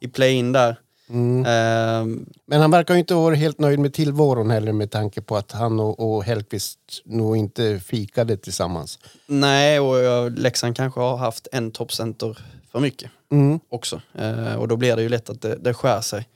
i 0.00 0.08
play-in 0.08 0.52
där. 0.52 0.76
Mm. 1.08 1.38
Eh, 1.46 2.24
Men 2.46 2.60
han 2.60 2.70
verkar 2.70 2.94
ju 2.94 3.00
inte 3.00 3.14
vara 3.14 3.34
helt 3.34 3.58
nöjd 3.58 3.78
med 3.78 3.94
tillvaron 3.94 4.50
heller 4.50 4.72
med 4.72 4.90
tanke 4.90 5.20
på 5.22 5.36
att 5.36 5.52
han 5.52 5.80
och, 5.80 6.14
och 6.16 6.24
Hellqvist 6.24 6.78
nog 7.04 7.36
inte 7.36 7.80
fikade 7.84 8.36
tillsammans. 8.36 8.98
nej, 9.26 9.80
och 9.80 9.98
jag, 9.98 10.38
Leksand 10.38 10.76
kanske 10.76 11.00
har 11.00 11.16
haft 11.16 11.48
en 11.52 11.70
toppcenter 11.70 12.38
för 12.74 12.80
mycket 12.80 13.10
Mm. 13.32 13.60
också. 13.68 14.00
Eh, 14.14 14.54
och 14.54 14.68
då 14.68 14.76
blir 14.76 14.96
det 14.96 15.02
ju 15.02 15.08
lätt 15.08 15.30
att 15.30 15.40
det, 15.40 15.56
det 15.56 15.74
skär 15.74 16.00
sig. 16.00 16.28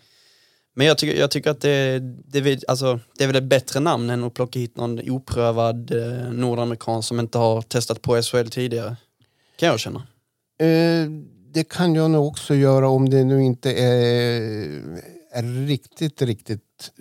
Men 0.74 0.87
jag 0.87 0.98
tycker, 0.98 1.20
jag 1.20 1.31
tycker 1.31 1.51
att 1.51 1.61
det, 1.61 1.98
det, 2.27 2.64
alltså, 2.68 3.01
det 3.18 3.24
är 3.24 3.27
väl 3.29 3.37
ett 3.37 3.44
bättre 3.44 3.81
namn 3.81 4.11
än 4.11 4.24
att 4.24 4.35
plocka 4.35 4.59
hit 4.59 4.77
någon 4.77 5.11
oprövad 5.11 5.90
eh, 5.90 6.33
nordamerikan 6.33 7.03
som 7.03 7.20
inte 7.20 7.38
har 7.38 7.62
testat 7.62 8.03
på 8.03 8.22
SHL 8.22 8.48
tidigare. 8.48 8.96
Kan 9.57 9.68
jag 9.68 9.81
känna. 9.81 9.98
Eh, 10.61 11.11
det 11.53 11.68
kan 11.68 11.94
jag 11.94 12.11
nog 12.11 12.27
också 12.27 12.55
göra 12.55 12.88
om 12.88 13.09
det 13.09 13.24
nu 13.24 13.42
inte 13.44 13.72
är, 13.72 14.40
är 15.33 15.66
riktigt, 15.66 16.22
riktigt 16.22 16.92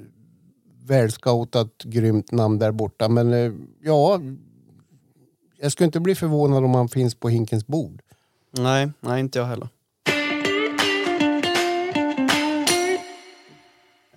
välscoutat, 0.83 1.83
grymt 1.83 2.31
namn 2.31 2.59
där 2.59 2.71
borta. 2.71 3.09
Men 3.09 3.33
eh, 3.33 3.51
ja, 3.83 4.21
jag 5.61 5.71
skulle 5.71 5.85
inte 5.85 5.99
bli 5.99 6.15
förvånad 6.15 6.63
om 6.63 6.75
han 6.75 6.89
finns 6.89 7.15
på 7.15 7.29
Hinkens 7.29 7.67
bord. 7.67 8.01
Nej, 8.51 8.89
nej 8.99 9.19
inte 9.19 9.39
jag 9.39 9.45
heller. 9.45 9.67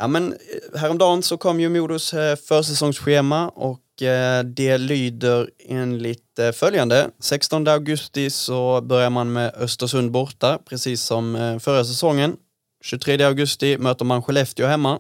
Ja 0.01 0.07
men 0.07 0.33
eh, 0.33 0.81
häromdagen 0.81 1.23
så 1.23 1.37
kom 1.37 1.61
ju 1.61 1.69
Modos 1.69 2.15
eh, 2.15 2.37
försäsongsschema 2.37 3.49
och 3.49 4.03
eh, 4.03 4.45
det 4.45 4.79
lyder 4.79 5.51
enligt 5.59 6.41
följande. 6.55 7.11
16 7.19 7.69
augusti 7.69 8.31
så 8.31 8.81
börjar 8.81 9.11
man 9.11 9.33
med 9.33 9.55
Östersund 9.55 10.11
borta, 10.11 10.59
precis 10.65 11.03
som 11.03 11.59
förra 11.63 11.85
säsongen. 11.85 12.37
23 12.85 13.23
augusti 13.23 13.79
möter 13.79 14.05
man 14.05 14.23
Skellefteå 14.23 14.67
hemma. 14.67 14.99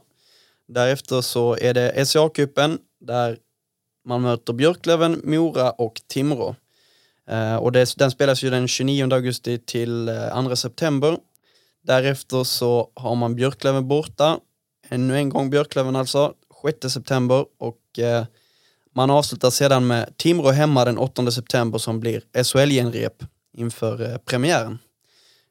Därefter 0.68 1.20
så 1.20 1.56
är 1.56 1.74
det 1.74 2.04
SCA-cupen 2.04 2.78
där 3.00 3.38
man 4.04 4.22
möter 4.22 4.52
Björklöven, 4.52 5.20
Mora 5.24 5.70
och 5.70 6.00
Timrå. 6.06 6.56
Eh, 7.30 7.56
och 7.56 7.72
det, 7.72 7.94
den 7.96 8.10
spelas 8.10 8.42
ju 8.42 8.50
den 8.50 8.68
29 8.68 9.14
augusti 9.14 9.58
till 9.58 10.08
eh, 10.08 10.44
2 10.48 10.56
september. 10.56 11.18
Därefter 11.82 12.44
så 12.44 12.90
har 12.94 13.14
man 13.14 13.34
Björklöven 13.34 13.88
borta. 13.88 14.38
Ännu 14.88 15.16
en 15.16 15.28
gång 15.28 15.50
Björklöven 15.50 15.96
alltså, 15.96 16.34
6 16.82 16.94
september. 16.94 17.44
Och 17.58 17.98
eh, 17.98 18.24
man 18.94 19.10
avslutar 19.10 19.50
sedan 19.50 19.86
med 19.86 20.16
Timrå 20.16 20.50
hemma 20.50 20.84
den 20.84 20.98
8 20.98 21.30
september 21.30 21.78
som 21.78 22.00
blir 22.00 22.22
SHL-genrep 22.32 23.24
inför 23.56 24.12
eh, 24.12 24.16
premiären. 24.18 24.78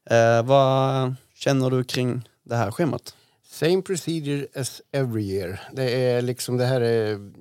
Eh, 0.10 0.44
vad 0.44 1.16
känner 1.36 1.70
du 1.70 1.84
kring 1.84 2.30
det 2.44 2.56
här 2.56 2.72
schemat? 2.72 3.16
Same 3.52 3.82
procedure 3.82 4.48
as 4.56 4.82
every 4.92 5.24
year. 5.24 5.60
Det 5.74 5.92
är 5.92 6.22
liksom 6.22 6.58
det 6.58 6.66
här 6.66 6.82
är 6.82 7.32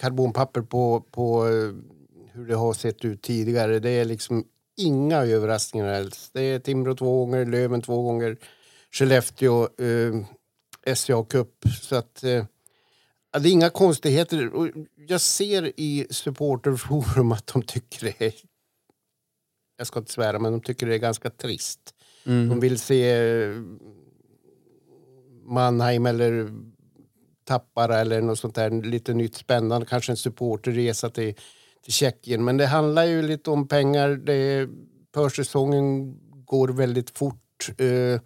karbonpapper 0.00 0.62
på, 0.62 1.00
på 1.00 1.48
eh, 1.48 1.72
hur 2.32 2.46
det 2.46 2.54
har 2.54 2.72
sett 2.72 3.04
ut 3.04 3.22
tidigare. 3.22 3.78
Det 3.78 3.90
är 3.90 4.04
liksom 4.04 4.44
inga 4.76 5.16
överraskningar 5.16 5.92
alls. 5.92 6.30
Det 6.32 6.42
är 6.42 6.58
Timrå 6.58 6.94
två 6.94 7.18
gånger, 7.18 7.46
Löven 7.46 7.82
två 7.82 8.02
gånger, 8.02 8.36
Skellefteå, 8.92 9.62
eh, 9.62 10.94
SCA 10.94 11.24
Cup. 11.24 11.64
Så 11.80 11.96
att 11.96 12.24
eh, 12.24 12.44
det 13.32 13.48
är 13.48 13.52
inga 13.52 13.70
konstigheter. 13.70 14.54
Och 14.54 14.68
jag 14.96 15.20
ser 15.20 15.72
i 15.80 16.06
supporterforum 16.10 17.32
att 17.32 17.46
de 17.46 17.62
tycker 17.62 18.06
det 18.06 18.26
är 18.26 18.34
jag 19.80 19.86
ska 19.86 19.98
inte 19.98 20.12
svära, 20.12 20.38
men 20.38 20.52
de 20.52 20.60
tycker 20.60 20.86
det 20.86 20.94
är 20.94 20.98
ganska 20.98 21.30
trist. 21.30 21.94
De 22.48 22.60
vill 22.60 22.78
se 22.78 23.10
eh, 23.10 23.56
Mannheim 25.44 26.06
eller 26.06 26.52
Tappara 27.50 28.00
eller 28.00 28.20
något 28.20 28.38
sånt 28.38 28.54
där 28.54 28.70
lite 28.70 29.14
nytt 29.14 29.34
spännande. 29.34 29.86
Kanske 29.86 30.12
en 30.12 30.16
supporterresa 30.16 31.10
till, 31.10 31.34
till 31.84 31.92
Tjeckien. 31.92 32.44
Men 32.44 32.56
det 32.56 32.66
handlar 32.66 33.04
ju 33.04 33.22
lite 33.22 33.50
om 33.50 33.68
pengar. 33.68 34.08
Det 34.08 34.68
försäsongen 35.14 36.16
går 36.44 36.68
väldigt 36.68 37.18
fort. 37.18 37.70
Eh, 37.78 38.20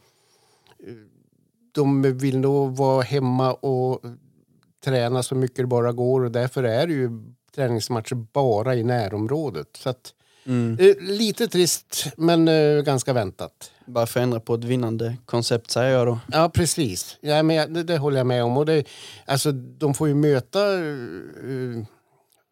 de 1.72 2.02
vill 2.02 2.38
nog 2.38 2.76
vara 2.76 3.02
hemma 3.02 3.52
och 3.52 4.00
träna 4.84 5.22
så 5.22 5.34
mycket 5.34 5.56
det 5.56 5.66
bara 5.66 5.92
går 5.92 6.24
och 6.24 6.30
därför 6.30 6.62
är 6.62 6.86
det 6.86 6.92
ju 6.92 7.10
träningsmatcher 7.54 8.14
bara 8.14 8.74
i 8.74 8.84
närområdet. 8.84 9.68
Så 9.76 9.88
att, 9.88 10.14
eh, 10.46 10.96
lite 11.00 11.48
trist 11.48 12.06
men 12.16 12.48
eh, 12.48 12.82
ganska 12.82 13.12
väntat. 13.12 13.70
Bara 13.86 14.06
förändra 14.06 14.40
på 14.40 14.54
ett 14.54 14.64
vinnande 14.64 15.16
koncept 15.26 15.70
säger 15.70 15.90
jag 15.98 16.06
då. 16.06 16.18
Ja, 16.32 16.48
precis. 16.54 17.16
Ja, 17.20 17.42
men 17.42 17.72
det, 17.72 17.82
det 17.82 17.98
håller 17.98 18.16
jag 18.16 18.26
med 18.26 18.44
om. 18.44 18.56
Och 18.56 18.66
det, 18.66 18.84
alltså, 19.26 19.52
de 19.52 19.94
får 19.94 20.08
ju 20.08 20.14
möta... 20.14 20.74
eh, 20.74 21.84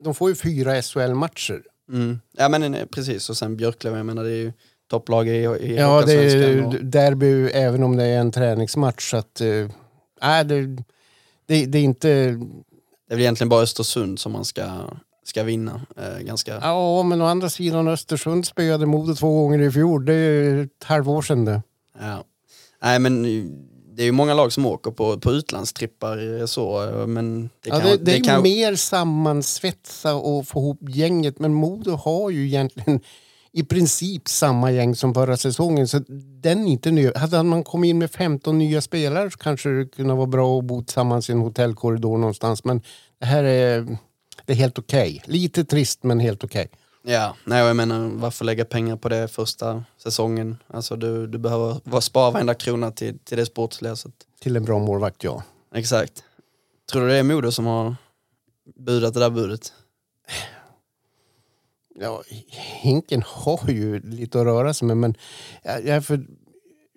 de 0.05 0.14
får 0.14 0.28
ju 0.31 0.35
fyra 0.37 0.83
SHL-matcher. 0.83 1.62
Mm. 1.92 2.20
Ja 2.37 2.48
men 2.48 2.76
precis, 2.90 3.31
och 3.31 3.37
sen 3.37 3.57
Björklöven, 3.57 3.96
jag 3.98 4.07
menar 4.07 4.24
det 4.24 4.31
är 4.31 4.37
ju 4.37 4.52
topplag 4.90 5.28
i, 5.28 5.31
i 5.33 5.37
Ja, 5.42 5.46
det 5.61 5.85
Hockeyallsvenskan 5.87 6.64
och- 6.66 6.74
är 6.74 6.78
derby 6.78 7.44
även 7.46 7.83
om 7.83 7.96
det 7.96 8.05
är 8.05 8.18
en 8.20 8.33
träningsmatch. 8.33 9.11
Så 9.11 9.16
att, 9.16 9.40
nej, 10.22 10.44
det, 10.44 10.66
det, 11.46 11.66
det 11.66 11.78
är 11.78 11.83
inte... 11.83 12.09
Det 13.09 13.14
är 13.14 13.16
väl 13.16 13.20
egentligen 13.20 13.48
bara 13.48 13.62
Östersund 13.62 14.18
som 14.20 14.33
man 14.33 14.44
ska, 14.44 14.62
ska 15.24 15.42
vinna. 15.42 15.80
Eh, 15.96 16.18
ganska... 16.18 16.58
Ja, 16.62 17.02
men 17.02 17.22
å 17.22 17.26
andra 17.26 17.50
sidan 17.50 17.88
Östersund 17.88 18.46
spöade 18.46 18.87
Modo 18.87 19.14
två 19.14 19.42
gånger 19.42 19.58
i 19.58 19.70
fjol. 19.70 20.04
Det 20.04 20.14
är 20.14 20.62
ett 20.62 20.85
halvår 20.85 21.22
sedan 21.22 21.44
det. 21.44 21.62
Ja. 22.00 22.24
Nej 22.82 22.98
men 22.98 23.22
det 23.96 24.02
är 24.02 24.06
ju 24.06 24.12
många 24.12 24.35
lag 24.35 24.52
som 24.52 24.66
åker 24.66 24.90
på, 24.90 25.20
på 25.20 25.32
utlandstrippar 25.32 26.40
eh, 26.40 26.46
så, 26.46 26.88
eh, 26.88 27.06
men 27.06 27.42
det 27.42 27.68
Ja, 27.68 27.80
kan... 27.80 27.90
det, 27.90 27.96
det 27.96 28.12
är 28.12 28.16
ju 28.16 28.22
kan 28.22 28.42
mer 28.42 28.74
sammansvetsa 28.74 30.14
och 30.14 30.48
få 30.48 30.61
ihop 30.61 30.78
gänget. 30.88 31.38
Men 31.38 31.54
Modo 31.54 31.90
har 31.90 32.30
ju 32.30 32.46
egentligen 32.46 33.00
i 33.52 33.62
princip 33.62 34.28
samma 34.28 34.70
gäng 34.70 34.96
som 34.96 35.14
förra 35.14 35.37
säsongen. 35.37 35.88
Så 35.88 36.00
den 36.42 36.66
är 36.66 36.72
inte 36.72 36.90
ny. 36.90 37.11
Hade 37.16 37.42
man 37.42 37.64
kommit 37.64 37.88
in 37.88 37.98
med 37.98 38.11
15 38.11 38.58
nya 38.58 38.80
spelare 38.80 39.30
så 39.30 39.38
kanske 39.38 39.68
det 39.68 39.87
kunde 39.87 40.14
vara 40.14 40.26
bra 40.26 40.58
att 40.58 40.64
bo 40.64 40.82
tillsammans 40.82 41.28
i 41.28 41.32
en 41.32 41.40
hotellkorridor 41.40 42.18
någonstans. 42.18 42.64
Men 42.64 42.82
det 43.20 43.26
här 43.26 43.44
är, 43.44 43.98
det 44.46 44.52
är 44.52 44.57
helt 44.57 44.78
okej. 44.78 45.22
Lite 45.26 45.64
trist 45.64 46.02
men 46.02 46.20
helt 46.20 46.44
okej. 46.44 46.68
Ja, 47.05 47.37
nej 47.44 47.64
jag 47.64 47.76
menar 47.76 48.09
varför 48.14 48.44
lägga 48.44 48.64
pengar 48.64 48.96
på 48.96 49.09
det 49.09 49.28
första 49.28 49.85
säsongen? 50.02 50.57
Alltså 50.66 50.96
du, 50.96 51.26
du 51.26 51.38
behöver 51.38 51.81
vara- 51.85 52.00
spara 52.00 52.31
varenda 52.31 52.55
krona 52.55 52.90
till, 52.90 53.18
till 53.18 53.38
det 53.38 53.46
sportsliga. 53.46 53.96
Så 53.96 54.09
att, 54.09 54.14
Till 54.40 54.57
en 54.57 54.64
bra 54.64 54.78
målvakt, 54.78 55.24
ja. 55.24 55.42
exakt. 55.74 56.24
Tror 56.92 57.02
du 57.02 57.09
det 57.09 57.16
är 57.16 57.22
Modo 57.22 57.52
som 57.52 57.66
har 57.66 57.96
budat 58.76 59.14
det 59.14 59.20
där 59.20 59.31
budet? 59.31 59.72
ja. 62.00 62.22
Hinken 62.83 63.22
har 63.26 63.70
ju 63.70 64.00
lite 64.00 64.40
att 64.40 64.44
röra 64.46 64.74
sig 64.74 64.88
med 64.88 64.96
men 64.96 65.14
jag, 65.62 65.78
jag, 65.87 65.96
är 65.96 66.00
för, 66.00 66.26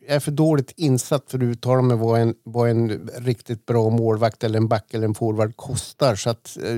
jag 0.07 0.15
är 0.15 0.19
för 0.19 0.31
dåligt 0.31 0.73
insatt 0.77 1.31
för 1.31 1.37
att 1.37 1.43
uttala 1.43 1.81
mig 1.81 1.97
vad 1.97 2.19
en, 2.21 2.35
vad 2.43 2.69
en 2.69 3.09
riktigt 3.15 3.65
bra 3.65 3.89
målvakt 3.89 4.43
eller 4.43 4.57
en 4.57 4.67
back 4.67 4.93
eller 4.93 5.05
en 5.07 5.15
forward 5.15 5.55
kostar. 5.55 6.15
Så 6.15 6.29
att 6.29 6.57
eh, 6.63 6.77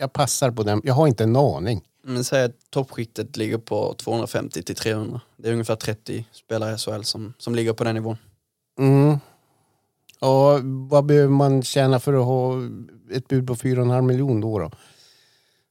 jag 0.00 0.12
passar 0.12 0.50
på 0.50 0.62
den. 0.62 0.80
Jag 0.84 0.94
har 0.94 1.06
inte 1.06 1.24
en 1.24 1.36
aning. 1.36 1.82
Men 2.02 2.24
säg 2.24 2.44
att 2.44 2.70
toppskiktet 2.70 3.36
ligger 3.36 3.58
på 3.58 3.94
250 3.94 4.62
till 4.62 4.74
300. 4.74 5.20
Det 5.36 5.48
är 5.48 5.52
ungefär 5.52 5.76
30 5.76 6.24
spelare 6.32 6.74
i 6.74 6.78
SHL 6.78 7.02
som, 7.02 7.34
som 7.38 7.54
ligger 7.54 7.72
på 7.72 7.84
den 7.84 7.94
nivån. 7.94 8.16
Mm. 8.78 9.18
Ja, 10.20 10.60
vad 10.62 11.04
behöver 11.04 11.28
man 11.28 11.62
tjäna 11.62 12.00
för 12.00 12.14
att 12.14 12.24
ha 12.24 12.54
ett 13.12 13.28
bud 13.28 13.46
på 13.46 13.54
4,5 13.54 14.02
miljoner 14.02 14.40
då? 14.40 14.58
då? 14.58 14.70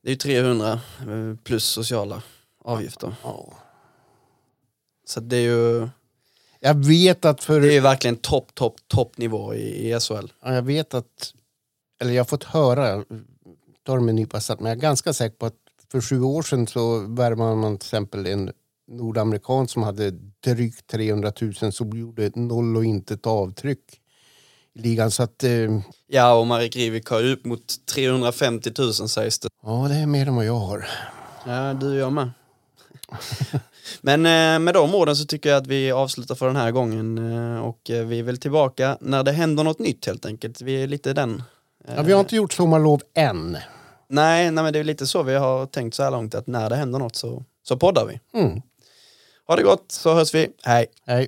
Det 0.04 0.10
är 0.10 0.12
ju 0.12 0.18
300 0.18 0.72
eh, 0.72 1.36
plus 1.44 1.65
sociala 1.65 2.24
avgifter. 2.63 3.15
Ja. 3.24 3.54
Så 5.06 5.20
det 5.20 5.38
är 5.38 5.42
ju 5.42 5.89
Jag 6.60 6.86
vet 6.86 7.26
att 7.26 7.44
för... 7.44 7.62
det 7.62 7.68
är 7.68 7.74
ju 7.74 7.80
verkligen 7.80 8.15
topp, 8.15 8.56
topp, 8.56 8.76
toppnivå 8.88 9.54
i, 9.54 9.89
i 9.89 10.00
SHL. 10.00 10.28
Ja, 10.44 10.54
jag 10.54 10.62
vet 10.62 10.94
att, 10.94 11.34
eller 12.02 12.13
jag 12.13 12.20
har 12.20 12.28
fått 12.28 12.44
höra, 12.44 13.04
ta 13.89 13.95
det 13.95 14.02
med 14.02 14.10
en 14.10 14.15
nypa 14.15 14.39
salt, 14.39 14.60
men 14.60 14.69
jag 14.69 14.78
är 14.78 14.82
ganska 14.82 15.13
säker 15.13 15.36
på 15.36 15.45
att 15.45 15.54
för 15.91 16.02
sju 16.02 16.21
år 16.21 16.41
sedan 16.41 16.67
så 16.67 16.99
värvade 16.99 17.56
man 17.56 17.78
till 17.78 17.88
exempel 17.88 18.25
en 18.25 18.52
nordamerikan 18.88 19.67
som 19.67 19.84
hade 19.84 20.12
drygt 20.43 20.88
300 20.88 21.32
000 21.62 21.71
som 21.73 21.89
gjorde 21.89 22.32
noll 22.36 22.78
och 22.78 22.86
inte 22.86 23.13
ett 23.13 23.28
avtryck 23.28 24.02
i 24.73 24.82
ligan. 24.82 25.12
Så 25.12 25.23
att, 25.23 25.43
eh, 25.43 25.80
Ja, 26.08 26.34
och 26.34 26.47
Marek 26.47 26.75
Rivik 26.75 27.08
har 27.10 27.19
ju 27.19 27.34
upp 27.34 27.45
mot 27.45 27.86
350 27.95 28.71
000 28.78 28.93
sägs 28.93 29.39
det. 29.39 29.49
ja 29.63 29.86
det 29.89 29.95
är 29.95 30.06
mer 30.06 30.28
än 30.28 30.36
vad 30.36 30.45
jag 30.45 30.60
har. 30.60 30.88
Ja, 31.47 31.73
du 31.73 31.89
och 31.89 31.95
jag 31.95 32.13
med. 32.13 32.32
Men 34.02 34.25
eh, 34.25 34.60
med 34.60 34.73
de 34.73 34.95
orden 34.95 35.15
så 35.15 35.25
tycker 35.25 35.49
jag 35.49 35.58
att 35.58 35.67
vi 35.67 35.91
avslutar 35.91 36.36
för 36.36 36.47
den 36.47 36.56
här 36.56 36.71
gången 36.71 37.17
eh, 37.17 37.60
och 37.60 37.89
eh, 37.89 38.06
vi 38.06 38.19
är 38.19 38.23
väl 38.23 38.38
tillbaka 38.38 38.97
när 39.02 39.23
det 39.23 39.32
händer 39.32 39.63
något 39.63 39.80
nytt 39.80 40.06
helt 40.06 40.25
enkelt. 40.25 40.62
Vi 40.62 40.84
är 40.84 40.88
lite 40.88 41.13
den. 41.13 41.43
Ja, 41.95 42.02
vi 42.02 42.13
har 42.13 42.19
inte 42.19 42.36
gjort 42.36 42.54
sommarlov 42.54 43.02
än. 43.13 43.58
Nej, 44.10 44.52
nej, 44.52 44.63
men 44.63 44.74
det 44.74 44.80
är 44.80 44.84
lite 44.84 45.08
så 45.08 45.24
vi 45.24 45.36
har 45.36 45.65
tänkt 45.65 45.93
så 45.93 46.04
här 46.04 46.12
långt 46.12 46.36
att 46.36 46.48
när 46.48 46.69
det 46.69 46.76
händer 46.76 47.00
något 47.00 47.15
så, 47.15 47.43
så 47.63 47.78
poddar 47.78 48.06
vi. 48.06 48.39
Mm. 48.39 48.62
Ha 49.48 49.56
det 49.56 49.63
gott 49.63 49.91
så 49.91 50.13
hörs 50.13 50.34
vi. 50.34 50.50
Hej! 50.63 50.88
Hej. 51.06 51.28